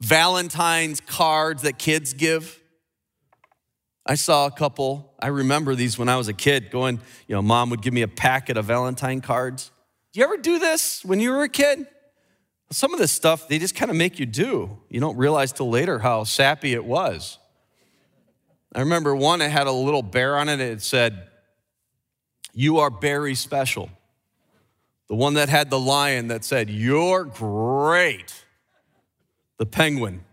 Valentine's 0.00 1.00
cards 1.00 1.62
that 1.62 1.78
kids 1.78 2.12
give. 2.12 2.58
I 4.04 4.16
saw 4.16 4.46
a 4.46 4.50
couple, 4.50 5.14
I 5.20 5.28
remember 5.28 5.76
these 5.76 5.96
when 5.96 6.08
I 6.08 6.16
was 6.16 6.26
a 6.26 6.32
kid 6.32 6.70
going, 6.72 7.00
you 7.28 7.36
know, 7.36 7.42
mom 7.42 7.70
would 7.70 7.82
give 7.82 7.94
me 7.94 8.02
a 8.02 8.08
packet 8.08 8.56
of 8.56 8.64
Valentine 8.64 9.20
cards. 9.20 9.70
Do 10.12 10.20
you 10.20 10.24
ever 10.24 10.36
do 10.36 10.58
this 10.58 11.04
when 11.04 11.20
you 11.20 11.30
were 11.30 11.44
a 11.44 11.48
kid? 11.48 11.86
Some 12.72 12.92
of 12.92 12.98
this 12.98 13.12
stuff 13.12 13.48
they 13.48 13.58
just 13.58 13.76
kind 13.76 13.90
of 13.90 13.96
make 13.96 14.18
you 14.18 14.26
do. 14.26 14.78
You 14.88 14.98
don't 14.98 15.16
realize 15.16 15.52
till 15.52 15.70
later 15.70 16.00
how 16.00 16.24
sappy 16.24 16.72
it 16.72 16.84
was. 16.84 17.38
I 18.74 18.80
remember 18.80 19.14
one 19.14 19.40
that 19.40 19.50
had 19.50 19.66
a 19.66 19.72
little 19.72 20.02
bear 20.02 20.36
on 20.36 20.48
it. 20.48 20.60
It 20.60 20.82
said, 20.82 21.28
You 22.52 22.78
are 22.78 22.90
very 22.90 23.34
special. 23.34 23.90
The 25.08 25.14
one 25.14 25.34
that 25.34 25.50
had 25.50 25.68
the 25.68 25.78
lion 25.78 26.28
that 26.28 26.44
said, 26.44 26.70
You're 26.70 27.24
great. 27.24 28.32
The 29.58 29.66
penguin, 29.66 30.24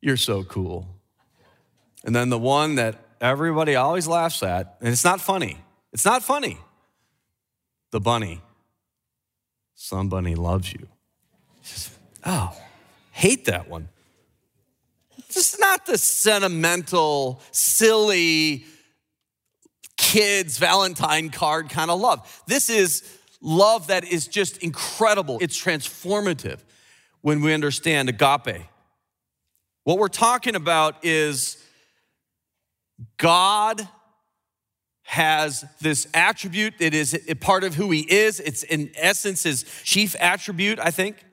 You're 0.00 0.16
so 0.16 0.44
cool. 0.44 0.88
And 2.04 2.16
then 2.16 2.30
the 2.30 2.38
one 2.38 2.76
that 2.76 2.98
everybody 3.20 3.76
always 3.76 4.08
laughs 4.08 4.42
at, 4.42 4.76
and 4.80 4.88
it's 4.88 5.04
not 5.04 5.20
funny. 5.20 5.58
It's 5.92 6.04
not 6.04 6.22
funny. 6.22 6.58
The 7.90 8.00
bunny, 8.00 8.40
somebody 9.74 10.34
loves 10.34 10.72
you. 10.72 10.88
Oh, 12.24 12.56
hate 13.10 13.46
that 13.46 13.68
one. 13.68 13.88
This 15.34 15.54
is 15.54 15.60
not 15.60 15.86
the 15.86 15.98
sentimental, 15.98 17.40
silly 17.50 18.64
kids 19.96 20.58
Valentine 20.58 21.30
card 21.30 21.70
kind 21.70 21.90
of 21.90 22.00
love. 22.00 22.42
This 22.46 22.68
is 22.68 23.02
love 23.40 23.86
that 23.86 24.04
is 24.04 24.26
just 24.26 24.58
incredible. 24.58 25.38
It's 25.40 25.60
transformative 25.60 26.58
when 27.20 27.40
we 27.40 27.54
understand 27.54 28.08
agape. 28.08 28.66
What 29.84 29.98
we're 29.98 30.08
talking 30.08 30.54
about 30.54 31.04
is 31.04 31.56
God 33.16 33.88
has 35.02 35.64
this 35.80 36.06
attribute. 36.14 36.74
It 36.78 36.94
is 36.94 37.18
a 37.28 37.34
part 37.34 37.64
of 37.64 37.74
who 37.74 37.90
he 37.90 38.00
is. 38.00 38.38
It's 38.40 38.62
in 38.62 38.90
essence 38.96 39.42
his 39.42 39.64
chief 39.84 40.14
attribute, 40.20 40.78
I 40.78 40.90
think. 40.90 41.24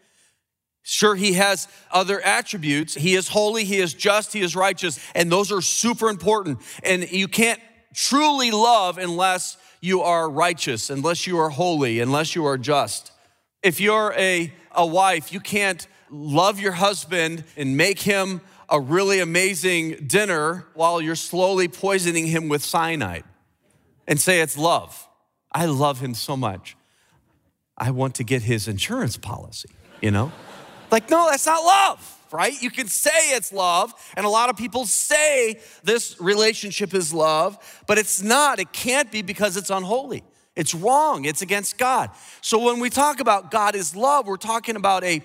Sure, 0.89 1.13
he 1.13 1.33
has 1.33 1.67
other 1.91 2.19
attributes. 2.19 2.95
He 2.95 3.13
is 3.13 3.27
holy, 3.27 3.63
he 3.63 3.77
is 3.77 3.93
just, 3.93 4.33
he 4.33 4.41
is 4.41 4.55
righteous, 4.55 4.99
and 5.13 5.31
those 5.31 5.51
are 5.51 5.61
super 5.61 6.09
important. 6.09 6.59
And 6.81 7.09
you 7.11 7.27
can't 7.27 7.59
truly 7.93 8.49
love 8.49 8.97
unless 8.97 9.57
you 9.81 10.01
are 10.01 10.27
righteous, 10.27 10.89
unless 10.89 11.27
you 11.27 11.37
are 11.37 11.51
holy, 11.51 11.99
unless 11.99 12.33
you 12.33 12.43
are 12.47 12.57
just. 12.57 13.11
If 13.61 13.79
you're 13.79 14.15
a, 14.17 14.51
a 14.71 14.85
wife, 14.85 15.31
you 15.31 15.39
can't 15.39 15.87
love 16.09 16.59
your 16.59 16.71
husband 16.71 17.43
and 17.55 17.77
make 17.77 17.99
him 17.99 18.41
a 18.67 18.81
really 18.81 19.19
amazing 19.19 20.07
dinner 20.07 20.65
while 20.73 20.99
you're 21.01 21.15
slowly 21.15 21.67
poisoning 21.67 22.25
him 22.25 22.49
with 22.49 22.63
cyanide 22.63 23.25
and 24.07 24.19
say 24.19 24.41
it's 24.41 24.57
love. 24.57 25.07
I 25.51 25.67
love 25.67 25.99
him 25.99 26.15
so 26.15 26.35
much. 26.35 26.75
I 27.77 27.91
want 27.91 28.15
to 28.15 28.23
get 28.23 28.41
his 28.41 28.67
insurance 28.67 29.17
policy, 29.17 29.69
you 30.01 30.09
know? 30.09 30.31
Like, 30.91 31.09
no, 31.09 31.27
that's 31.29 31.45
not 31.45 31.63
love 31.63 32.15
right? 32.31 32.61
You 32.61 32.69
can 32.69 32.87
say 32.87 33.31
it's 33.31 33.51
love, 33.51 33.93
and 34.15 34.25
a 34.25 34.29
lot 34.29 34.49
of 34.49 34.57
people 34.57 34.85
say 34.85 35.59
this 35.83 36.19
relationship 36.19 36.93
is 36.93 37.13
love, 37.13 37.57
but 37.87 37.97
it's 37.97 38.21
not. 38.21 38.59
It 38.59 38.71
can't 38.71 39.11
be 39.11 39.21
because 39.21 39.57
it's 39.57 39.69
unholy. 39.69 40.23
It's 40.55 40.75
wrong. 40.75 41.25
It's 41.25 41.41
against 41.41 41.77
God. 41.77 42.11
So 42.41 42.59
when 42.59 42.79
we 42.79 42.89
talk 42.89 43.19
about 43.19 43.49
God 43.49 43.75
is 43.75 43.95
love, 43.95 44.27
we're 44.27 44.37
talking 44.37 44.75
about 44.75 45.03
a 45.03 45.21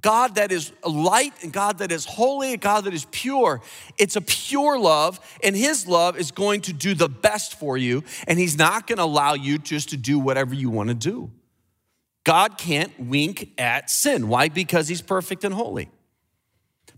God 0.00 0.34
that 0.34 0.52
is 0.52 0.72
light 0.86 1.32
and 1.42 1.52
God 1.52 1.78
that 1.78 1.90
is 1.90 2.04
holy, 2.04 2.52
a 2.52 2.56
God 2.58 2.84
that 2.84 2.92
is 2.92 3.06
pure. 3.10 3.62
It's 3.96 4.16
a 4.16 4.20
pure 4.20 4.78
love, 4.78 5.18
and 5.42 5.56
His 5.56 5.86
love 5.86 6.18
is 6.18 6.30
going 6.30 6.60
to 6.62 6.72
do 6.72 6.94
the 6.94 7.08
best 7.08 7.58
for 7.58 7.78
you, 7.78 8.04
and 8.26 8.38
He's 8.38 8.58
not 8.58 8.86
going 8.86 8.98
to 8.98 9.04
allow 9.04 9.34
you 9.34 9.58
just 9.58 9.90
to 9.90 9.96
do 9.96 10.18
whatever 10.18 10.54
you 10.54 10.68
want 10.68 10.90
to 10.90 10.94
do. 10.94 11.30
God 12.26 12.58
can't 12.58 12.90
wink 12.98 13.52
at 13.56 13.88
sin. 13.88 14.26
Why? 14.26 14.48
Because 14.48 14.88
he's 14.88 15.00
perfect 15.00 15.44
and 15.44 15.54
holy. 15.54 15.88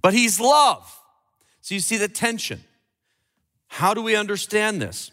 But 0.01 0.15
he's 0.15 0.41
love. 0.41 0.91
So 1.61 1.75
you 1.75 1.83
see 1.83 1.99
the 1.99 2.09
tension. 2.09 2.65
How 3.67 3.93
do 3.93 4.01
we 4.01 4.17
understand 4.17 4.81
this? 4.81 5.11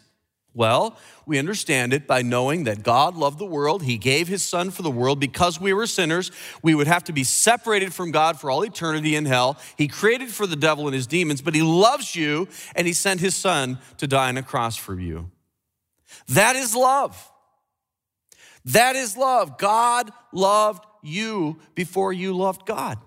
Well, 0.54 0.96
we 1.26 1.38
understand 1.38 1.92
it 1.92 2.06
by 2.06 2.22
knowing 2.22 2.64
that 2.64 2.82
God 2.82 3.14
loved 3.14 3.38
the 3.38 3.44
world. 3.44 3.82
He 3.82 3.98
gave 3.98 4.26
his 4.26 4.42
son 4.42 4.70
for 4.70 4.80
the 4.80 4.90
world 4.90 5.20
because 5.20 5.60
we 5.60 5.74
were 5.74 5.86
sinners. 5.86 6.32
We 6.62 6.74
would 6.74 6.86
have 6.86 7.04
to 7.04 7.12
be 7.12 7.22
separated 7.22 7.92
from 7.92 8.10
God 8.10 8.40
for 8.40 8.50
all 8.50 8.64
eternity 8.64 9.16
in 9.16 9.26
hell. 9.26 9.58
He 9.76 9.86
created 9.86 10.30
for 10.30 10.46
the 10.46 10.56
devil 10.56 10.86
and 10.86 10.94
his 10.94 11.06
demons, 11.06 11.42
but 11.42 11.54
he 11.54 11.60
loves 11.60 12.16
you 12.16 12.48
and 12.74 12.86
he 12.86 12.94
sent 12.94 13.20
his 13.20 13.36
son 13.36 13.80
to 13.98 14.06
die 14.06 14.30
on 14.30 14.38
a 14.38 14.42
cross 14.42 14.78
for 14.78 14.98
you. 14.98 15.30
That 16.28 16.56
is 16.56 16.74
love. 16.74 17.30
That 18.66 18.96
is 18.96 19.16
love. 19.16 19.58
God 19.58 20.10
loved 20.32 20.84
you 21.02 21.58
before 21.74 22.12
you 22.12 22.36
loved 22.36 22.66
God. 22.66 22.98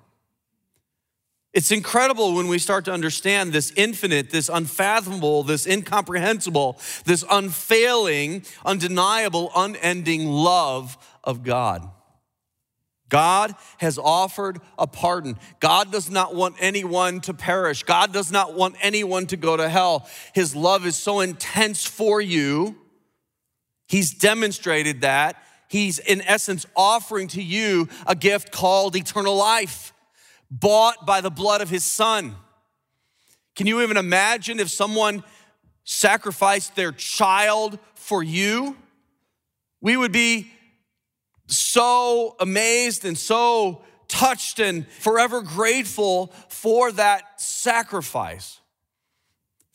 It's 1.51 1.71
incredible 1.71 2.35
when 2.35 2.47
we 2.47 2.59
start 2.59 2.85
to 2.85 2.93
understand 2.93 3.51
this 3.51 3.73
infinite, 3.75 4.29
this 4.29 4.49
unfathomable, 4.49 5.43
this 5.43 5.65
incomprehensible, 5.65 6.79
this 7.05 7.25
unfailing, 7.29 8.45
undeniable, 8.63 9.51
unending 9.55 10.27
love 10.27 10.97
of 11.23 11.43
God. 11.43 11.89
God 13.09 13.55
has 13.79 13.97
offered 13.97 14.61
a 14.77 14.85
pardon. 14.85 15.37
God 15.59 15.91
does 15.91 16.11
not 16.11 16.35
want 16.35 16.55
anyone 16.59 17.19
to 17.21 17.33
perish. 17.33 17.81
God 17.81 18.13
does 18.13 18.31
not 18.31 18.53
want 18.53 18.75
anyone 18.81 19.25
to 19.27 19.35
go 19.35 19.57
to 19.57 19.67
hell. 19.67 20.07
His 20.33 20.55
love 20.55 20.85
is 20.85 20.95
so 20.95 21.19
intense 21.19 21.83
for 21.83 22.21
you. 22.21 22.77
He's 23.87 24.13
demonstrated 24.13 25.01
that 25.01 25.43
He's, 25.69 25.99
in 25.99 26.21
essence, 26.23 26.65
offering 26.75 27.27
to 27.29 27.41
you 27.41 27.88
a 28.08 28.15
gift 28.15 28.51
called 28.51 28.95
eternal 28.95 29.36
life, 29.36 29.93
bought 30.49 31.05
by 31.05 31.21
the 31.21 31.29
blood 31.29 31.62
of 31.62 31.69
his 31.69 31.86
son. 31.86 32.36
Can 33.55 33.67
you 33.67 33.82
even 33.82 33.95
imagine 33.95 34.60
if 34.60 34.69
someone 34.71 35.23
sacrificed 35.84 36.75
their 36.75 36.91
child 36.91 37.77
for 37.93 38.23
you? 38.23 38.77
We 39.79 39.95
would 39.95 40.12
be 40.12 40.51
so 41.45 42.36
amazed 42.39 43.05
and 43.05 43.17
so 43.17 43.84
touched 44.08 44.60
and 44.60 44.88
forever 44.88 45.43
grateful 45.43 46.34
for 46.47 46.91
that 46.93 47.39
sacrifice. 47.39 48.60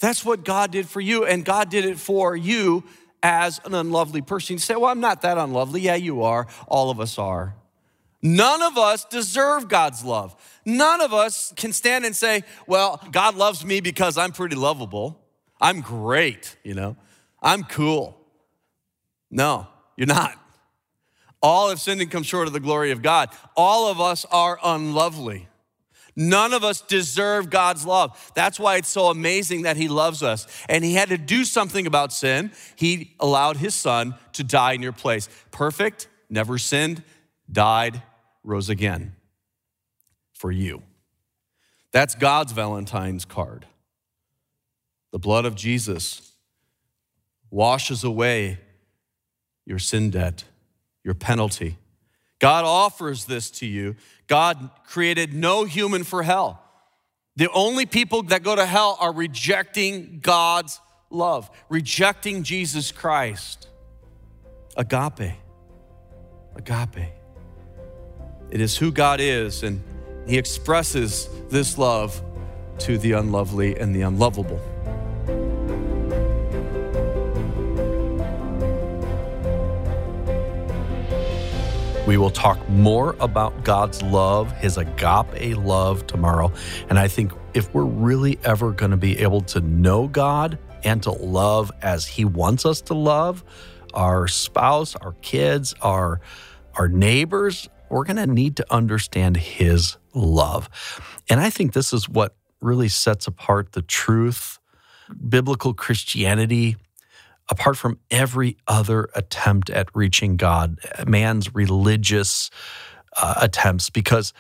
That's 0.01 0.25
what 0.25 0.45
God 0.45 0.73
did 0.73 0.89
for 0.89 1.01
you, 1.01 1.25
and 1.25 1.45
God 1.45 1.71
did 1.71 1.85
it 1.85 1.99
for 1.99 2.35
you 2.35 2.83
as 3.25 3.59
an 3.65 3.75
unlovely 3.75 4.21
person. 4.21 4.55
You 4.55 4.59
say, 4.61 4.77
Well, 4.77 4.91
I'm 4.91 5.01
not 5.01 5.23
that 5.23 5.39
unlovely. 5.39 5.81
Yeah, 5.81 5.97
you 5.97 6.23
are. 6.23 6.47
All 6.69 6.91
of 6.91 7.01
us 7.01 7.19
are. 7.19 7.57
None 8.23 8.63
of 8.63 8.79
us 8.79 9.05
deserve 9.07 9.69
God's 9.69 10.05
love. 10.05 10.37
None 10.65 11.01
of 11.01 11.13
us 11.13 11.53
can 11.57 11.73
stand 11.73 12.05
and 12.05 12.15
say, 12.15 12.45
Well, 12.69 13.03
God 13.11 13.35
loves 13.35 13.65
me 13.65 13.81
because 13.81 14.17
I'm 14.17 14.33
pretty 14.33 14.55
lovable. 14.55 15.21
I'm 15.61 15.81
great, 15.81 16.57
you 16.63 16.75
know, 16.75 16.97
I'm 17.43 17.65
cool. 17.65 18.21
No, 19.31 19.67
you're 19.97 20.07
not. 20.07 20.39
All 21.43 21.71
have 21.71 21.81
sinned 21.81 22.01
and 22.01 22.11
come 22.11 22.23
short 22.23 22.47
of 22.47 22.53
the 22.53 22.61
glory 22.61 22.91
of 22.91 23.03
God. 23.03 23.31
All 23.57 23.91
of 23.91 24.01
us 24.01 24.25
are 24.31 24.59
unlovely. 24.63 25.49
None 26.17 26.53
of 26.53 26.63
us 26.63 26.81
deserve 26.81 27.51
God's 27.51 27.85
love. 27.85 28.33
That's 28.35 28.61
why 28.61 28.77
it's 28.77 28.89
so 28.89 29.07
amazing 29.07 29.63
that 29.63 29.77
He 29.77 29.89
loves 29.89 30.23
us. 30.23 30.47
And 30.69 30.85
He 30.85 30.95
had 30.95 31.09
to 31.09 31.19
do 31.19 31.45
something 31.45 31.87
about 31.87 32.13
sin. 32.13 32.53
He 32.77 33.15
allowed 33.19 33.57
His 33.57 33.75
Son 33.75 34.15
to 34.35 34.45
die 34.45 34.73
in 34.73 34.83
your 34.83 34.93
place. 34.93 35.29
Perfect, 35.51 36.09
never 36.31 36.59
sinned, 36.59 37.03
died, 37.51 38.03
rose 38.43 38.69
again 38.69 39.15
for 40.33 40.53
you. 40.53 40.83
That's 41.91 42.15
God's 42.15 42.53
Valentine's 42.53 43.25
card. 43.25 43.67
The 45.13 45.19
blood 45.19 45.45
of 45.45 45.55
Jesus 45.55 46.33
washes 47.51 48.03
away 48.03 48.59
your 49.65 49.79
sin 49.79 50.11
debt, 50.11 50.45
your 51.05 51.15
penalty. 51.15 51.79
God 52.45 52.67
offers 52.67 53.25
this 53.25 53.51
to 53.53 53.67
you 53.67 53.97
God 54.27 54.69
created 54.87 55.33
no 55.33 55.65
human 55.65 56.05
for 56.05 56.23
hell. 56.23 56.63
The 57.37 57.51
only 57.51 57.87
people 57.87 58.23
that 58.25 58.43
go 58.43 58.55
to 58.55 58.67
hell 58.67 58.99
are 59.01 59.15
rejecting 59.15 60.19
God's 60.21 60.79
love, 61.09 61.51
rejecting 61.71 62.43
Jesus 62.43 62.93
Christ. 62.93 63.69
Agape. 64.77 65.33
Agape. 66.55 67.15
It 68.51 68.61
is 68.61 68.77
who 68.77 68.93
God 68.93 69.21
is, 69.21 69.63
and 69.63 69.83
He 70.27 70.37
expresses 70.37 71.31
this 71.49 71.79
love 71.79 72.23
to 72.81 72.99
the 72.99 73.13
unlovely 73.13 73.79
and 73.79 73.97
the 73.97 74.03
unlovable. 74.03 74.61
We 82.07 82.19
will 82.19 82.31
talk 82.31 82.69
more 82.69 83.17
about 83.19 83.65
God's 83.65 84.03
love, 84.03 84.53
his 84.59 84.77
agape 84.77 85.57
love 85.57 86.07
tomorrow. 86.07 86.53
And 86.91 86.99
I 86.99 87.09
think 87.09 87.33
if 87.55 87.73
we're 87.73 87.85
really 87.85 88.39
ever 88.45 88.73
going 88.73 88.91
to 88.91 88.99
be 88.99 89.19
able 89.21 89.41
to 89.43 89.61
know 89.61 90.07
God 90.09 90.59
and 90.83 91.03
to 91.05 91.13
love 91.13 91.73
as 91.81 92.07
he 92.07 92.27
wants 92.27 92.67
us 92.67 92.83
to 92.83 92.95
love 92.95 93.43
our 93.95 94.29
spouse, 94.29 94.95
our 94.97 95.13
kids, 95.23 95.75
our 95.81 96.21
our 96.75 96.89
neighbors, 96.89 97.69
we're 97.89 98.05
going 98.05 98.17
to 98.17 98.27
need 98.27 98.57
to 98.57 98.67
understand 98.71 99.37
his 99.37 99.97
love. 100.13 100.69
And 101.31 101.41
I 101.41 101.49
think 101.49 101.73
this 101.73 101.93
is 101.93 102.09
what 102.09 102.35
really 102.61 102.89
sets 102.89 103.27
apart 103.27 103.73
the 103.73 103.83
truth 103.83 104.59
biblical 105.29 105.73
Christianity 105.73 106.77
apart 107.51 107.77
from 107.77 107.99
every 108.11 108.57
other 108.67 109.09
attempt 109.15 109.71
at 109.71 109.89
reaching 109.95 110.37
God, 110.37 110.79
man's 111.07 111.55
religious 111.55 112.51
uh, 113.17 113.35
attempts, 113.41 113.91
because 113.91 114.33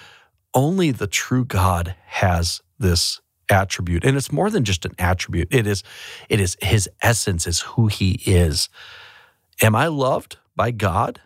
only 0.54 0.90
the 0.90 1.06
true 1.06 1.44
God 1.44 1.94
has 2.06 2.60
this 2.78 3.20
attribute. 3.50 4.04
And 4.04 4.16
it's 4.16 4.32
more 4.32 4.50
than 4.50 4.64
just 4.64 4.84
an 4.84 4.94
attribute. 4.98 5.48
It 5.50 5.66
is 5.66 5.82
it 6.28 6.40
is 6.40 6.56
his 6.62 6.88
essence 7.02 7.46
is 7.46 7.60
who 7.60 7.88
he 7.88 8.20
is. 8.24 8.68
Am 9.62 9.74
i 9.74 9.86
loved 9.86 10.38
by 10.56 10.70
god? 10.70 11.20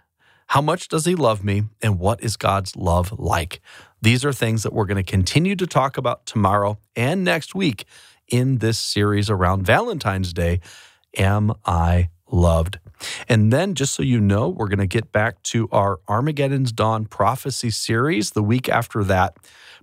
How 0.48 0.62
much 0.62 0.88
does 0.88 1.04
he 1.04 1.14
love 1.14 1.44
me? 1.44 1.64
And 1.82 1.98
what 1.98 2.22
is 2.22 2.36
god's 2.36 2.74
love 2.76 3.18
like? 3.18 3.60
These 4.00 4.24
are 4.24 4.32
things 4.32 4.62
that 4.62 4.72
we're 4.72 4.86
going 4.86 5.02
to 5.02 5.10
continue 5.10 5.56
to 5.56 5.66
talk 5.66 5.96
about 5.96 6.26
tomorrow 6.26 6.78
and 6.96 7.24
next 7.24 7.54
week 7.54 7.84
in 8.28 8.58
this 8.58 8.78
series 8.78 9.30
around 9.30 9.64
valentine's 9.64 10.32
day 10.32 10.60
Am 11.16 11.52
I 11.64 12.10
Loved? 12.30 12.78
And 13.28 13.52
then, 13.52 13.74
just 13.74 13.94
so 13.94 14.02
you 14.02 14.20
know, 14.20 14.48
we're 14.48 14.68
going 14.68 14.78
to 14.78 14.86
get 14.86 15.12
back 15.12 15.42
to 15.44 15.68
our 15.70 16.00
Armageddon's 16.08 16.72
Dawn 16.72 17.06
prophecy 17.06 17.70
series 17.70 18.32
the 18.32 18.42
week 18.42 18.68
after 18.68 19.04
that. 19.04 19.36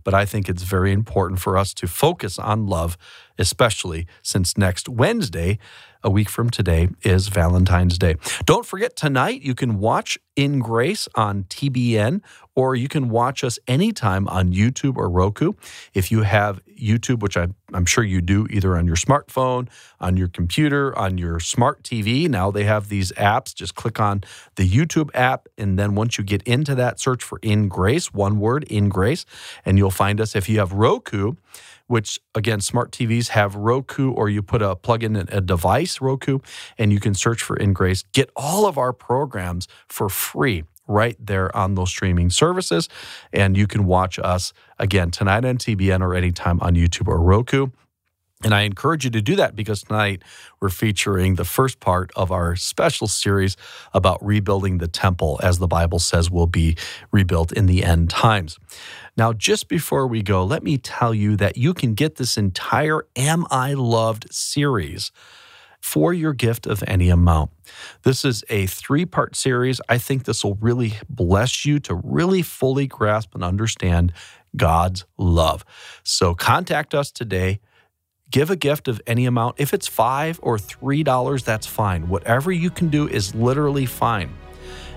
But 0.03 0.13
I 0.13 0.25
think 0.25 0.49
it's 0.49 0.63
very 0.63 0.91
important 0.91 1.39
for 1.39 1.57
us 1.57 1.73
to 1.75 1.87
focus 1.87 2.37
on 2.37 2.67
love, 2.67 2.97
especially 3.39 4.05
since 4.21 4.57
next 4.57 4.87
Wednesday, 4.87 5.57
a 6.03 6.09
week 6.11 6.29
from 6.29 6.51
today, 6.51 6.89
is 7.01 7.29
Valentine's 7.29 7.97
Day. 7.97 8.15
Don't 8.45 8.65
forget, 8.65 8.95
tonight 8.95 9.41
you 9.41 9.55
can 9.55 9.79
watch 9.79 10.19
In 10.35 10.59
Grace 10.59 11.07
on 11.15 11.45
TBN 11.45 12.21
or 12.53 12.75
you 12.75 12.87
can 12.87 13.09
watch 13.09 13.43
us 13.43 13.57
anytime 13.67 14.27
on 14.27 14.53
YouTube 14.53 14.97
or 14.97 15.09
Roku. 15.09 15.53
If 15.95 16.11
you 16.11 16.21
have 16.21 16.61
YouTube, 16.75 17.19
which 17.19 17.37
I, 17.37 17.47
am 17.73 17.85
sure 17.85 18.03
you 18.03 18.21
do, 18.21 18.47
either 18.49 18.77
on 18.77 18.87
your 18.87 18.95
smartphone, 18.95 19.67
on 19.99 20.17
your 20.17 20.27
computer, 20.27 20.97
on 20.97 21.17
your 21.17 21.39
smart 21.39 21.83
TV, 21.83 22.29
now 22.29 22.51
they 22.51 22.63
have 22.63 22.89
these 22.89 23.11
apps. 23.13 23.53
Just 23.53 23.75
click 23.75 23.99
on 23.99 24.23
the 24.55 24.69
YouTube 24.69 25.09
app. 25.13 25.47
And 25.57 25.77
then 25.79 25.95
once 25.95 26.17
you 26.17 26.23
get 26.23 26.43
into 26.43 26.75
that, 26.75 26.99
search 26.99 27.23
for 27.23 27.39
In 27.41 27.67
Grace, 27.67 28.13
one 28.13 28.39
word, 28.39 28.63
In 28.65 28.89
Grace, 28.89 29.25
and 29.65 29.77
you'll 29.77 29.91
find 29.91 30.19
us. 30.21 30.35
If 30.35 30.49
you 30.49 30.59
have 30.59 30.73
Roku, 30.73 31.33
which 31.87 32.19
again, 32.33 32.61
smart 32.61 32.91
TVs 32.91 33.29
have 33.29 33.55
Roku, 33.55 34.11
or 34.11 34.29
you 34.29 34.41
put 34.41 34.61
a 34.61 34.75
plug 34.75 35.03
in 35.03 35.15
a 35.15 35.41
device, 35.41 36.01
Roku, 36.01 36.39
and 36.77 36.91
you 36.91 36.99
can 36.99 37.13
search 37.13 37.41
for 37.41 37.55
In 37.55 37.73
Grace. 37.73 38.03
Get 38.13 38.29
all 38.35 38.65
of 38.65 38.77
our 38.77 38.93
programs 38.93 39.67
for 39.87 40.09
free 40.09 40.63
right 40.87 41.15
there 41.19 41.55
on 41.55 41.75
those 41.75 41.89
streaming 41.89 42.29
services. 42.29 42.89
And 43.33 43.57
you 43.57 43.67
can 43.67 43.85
watch 43.85 44.19
us 44.19 44.53
again 44.79 45.11
tonight 45.11 45.45
on 45.45 45.57
TBN 45.57 46.01
or 46.01 46.15
anytime 46.15 46.59
on 46.61 46.75
YouTube 46.75 47.07
or 47.07 47.19
Roku. 47.19 47.67
And 48.43 48.53
I 48.53 48.61
encourage 48.61 49.05
you 49.05 49.11
to 49.11 49.21
do 49.21 49.35
that 49.37 49.55
because 49.55 49.81
tonight 49.83 50.21
we're 50.59 50.69
featuring 50.69 51.35
the 51.35 51.45
first 51.45 51.79
part 51.79 52.11
of 52.15 52.31
our 52.31 52.55
special 52.55 53.07
series 53.07 53.55
about 53.93 54.23
rebuilding 54.23 54.77
the 54.77 54.89
temple, 54.89 55.39
as 55.41 55.57
the 55.57 55.67
Bible 55.67 55.99
says 55.99 56.29
will 56.29 56.45
be 56.45 56.75
rebuilt 57.11 57.51
in 57.53 57.65
the 57.65 57.83
end 57.83 58.09
times. 58.09 58.59
Now, 59.17 59.31
just 59.31 59.69
before 59.69 60.05
we 60.05 60.21
go, 60.21 60.43
let 60.43 60.63
me 60.63 60.77
tell 60.77 61.13
you 61.13 61.37
that 61.37 61.55
you 61.57 61.73
can 61.73 61.93
get 61.93 62.17
this 62.17 62.37
entire 62.37 63.07
Am 63.15 63.45
I 63.49 63.73
Loved 63.73 64.27
series 64.31 65.11
for 65.85 66.13
your 66.13 66.33
gift 66.33 66.65
of 66.65 66.83
any 66.87 67.09
amount. 67.09 67.51
This 68.01 68.25
is 68.25 68.43
a 68.49 68.65
three 68.65 69.05
part 69.05 69.35
series. 69.35 69.79
I 69.87 69.99
think 69.99 70.23
this 70.23 70.43
will 70.43 70.55
really 70.55 70.95
bless 71.07 71.63
you 71.63 71.79
to 71.81 71.93
really 71.93 72.41
fully 72.41 72.87
grasp 72.87 73.35
and 73.35 73.43
understand 73.43 74.11
God's 74.57 75.05
love. 75.17 75.63
So 76.03 76.33
contact 76.33 76.95
us 76.95 77.11
today. 77.11 77.59
Give 78.31 78.49
a 78.49 78.55
gift 78.55 78.87
of 78.87 78.99
any 79.05 79.27
amount. 79.27 79.59
If 79.59 79.75
it's 79.75 79.87
five 79.87 80.39
or 80.41 80.57
three 80.57 81.03
dollars, 81.03 81.43
that's 81.43 81.67
fine. 81.67 82.09
Whatever 82.09 82.51
you 82.51 82.71
can 82.71 82.89
do 82.89 83.07
is 83.07 83.35
literally 83.35 83.85
fine. 83.85 84.33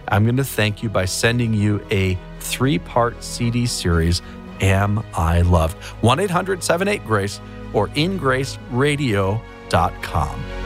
I'm 0.09 0.24
going 0.24 0.38
to 0.38 0.44
thank 0.44 0.83
you 0.83 0.88
by 0.88 1.05
sending 1.05 1.53
you 1.53 1.85
a 1.90 2.16
three 2.40 2.79
part 2.79 3.22
CD 3.22 3.66
series, 3.66 4.22
Am 4.62 5.05
I 5.14 5.42
Loved? 5.42 5.77
1 6.03 6.18
800 6.18 6.64
78 6.64 7.05
Grace 7.05 7.42
or 7.74 7.88
ingraceradio.com. 7.88 10.58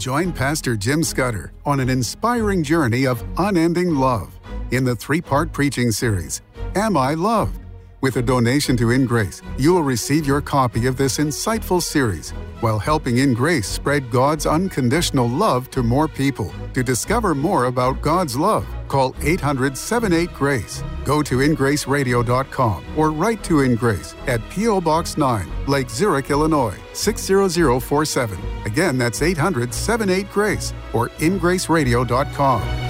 Join 0.00 0.32
Pastor 0.32 0.78
Jim 0.78 1.04
Scudder 1.04 1.52
on 1.66 1.78
an 1.78 1.90
inspiring 1.90 2.62
journey 2.62 3.06
of 3.06 3.22
unending 3.36 3.94
love 3.94 4.32
in 4.70 4.82
the 4.82 4.96
three 4.96 5.20
part 5.20 5.52
preaching 5.52 5.92
series, 5.92 6.40
Am 6.74 6.96
I 6.96 7.12
Loved? 7.12 7.60
With 8.02 8.16
a 8.16 8.22
donation 8.22 8.78
to 8.78 8.92
In 8.92 9.04
Grace, 9.04 9.42
you 9.58 9.74
will 9.74 9.82
receive 9.82 10.26
your 10.26 10.40
copy 10.40 10.86
of 10.86 10.96
this 10.96 11.18
insightful 11.18 11.82
series 11.82 12.30
while 12.60 12.78
helping 12.78 13.18
In 13.18 13.34
Grace 13.34 13.66
spread 13.68 14.10
God's 14.10 14.46
unconditional 14.46 15.28
love 15.28 15.70
to 15.72 15.82
more 15.82 16.08
people. 16.08 16.50
To 16.72 16.82
discover 16.82 17.34
more 17.34 17.66
about 17.66 18.00
God's 18.00 18.36
love, 18.38 18.66
call 18.88 19.14
800 19.20 19.76
78 19.76 20.32
Grace. 20.32 20.82
Go 21.04 21.22
to 21.22 21.38
ingraceradio.com 21.38 22.84
or 22.96 23.10
write 23.10 23.44
to 23.44 23.60
In 23.60 23.74
Grace 23.74 24.14
at 24.26 24.40
P.O. 24.48 24.80
Box 24.80 25.18
9, 25.18 25.66
Lake 25.66 25.90
Zurich, 25.90 26.30
Illinois 26.30 26.76
60047. 26.94 28.38
Again, 28.64 28.96
that's 28.96 29.20
800 29.20 29.74
78 29.74 30.30
Grace 30.32 30.72
or 30.94 31.10
ingraceradio.com. 31.18 32.89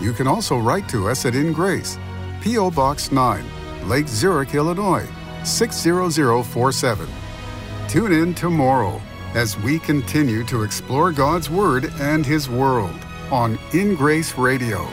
You 0.00 0.12
can 0.12 0.26
also 0.26 0.58
write 0.58 0.88
to 0.90 1.08
us 1.08 1.24
at 1.24 1.34
In 1.34 1.52
Grace, 1.52 1.98
P.O. 2.40 2.70
Box 2.70 3.12
9, 3.12 3.88
Lake 3.88 4.08
Zurich, 4.08 4.54
Illinois 4.54 5.06
60047. 5.44 7.08
Tune 7.88 8.12
in 8.12 8.34
tomorrow 8.34 9.00
as 9.34 9.58
we 9.58 9.78
continue 9.78 10.44
to 10.44 10.62
explore 10.62 11.12
God's 11.12 11.50
Word 11.50 11.92
and 12.00 12.24
His 12.24 12.48
world 12.48 12.98
on 13.30 13.58
In 13.72 13.94
Grace 13.94 14.36
Radio. 14.36 14.88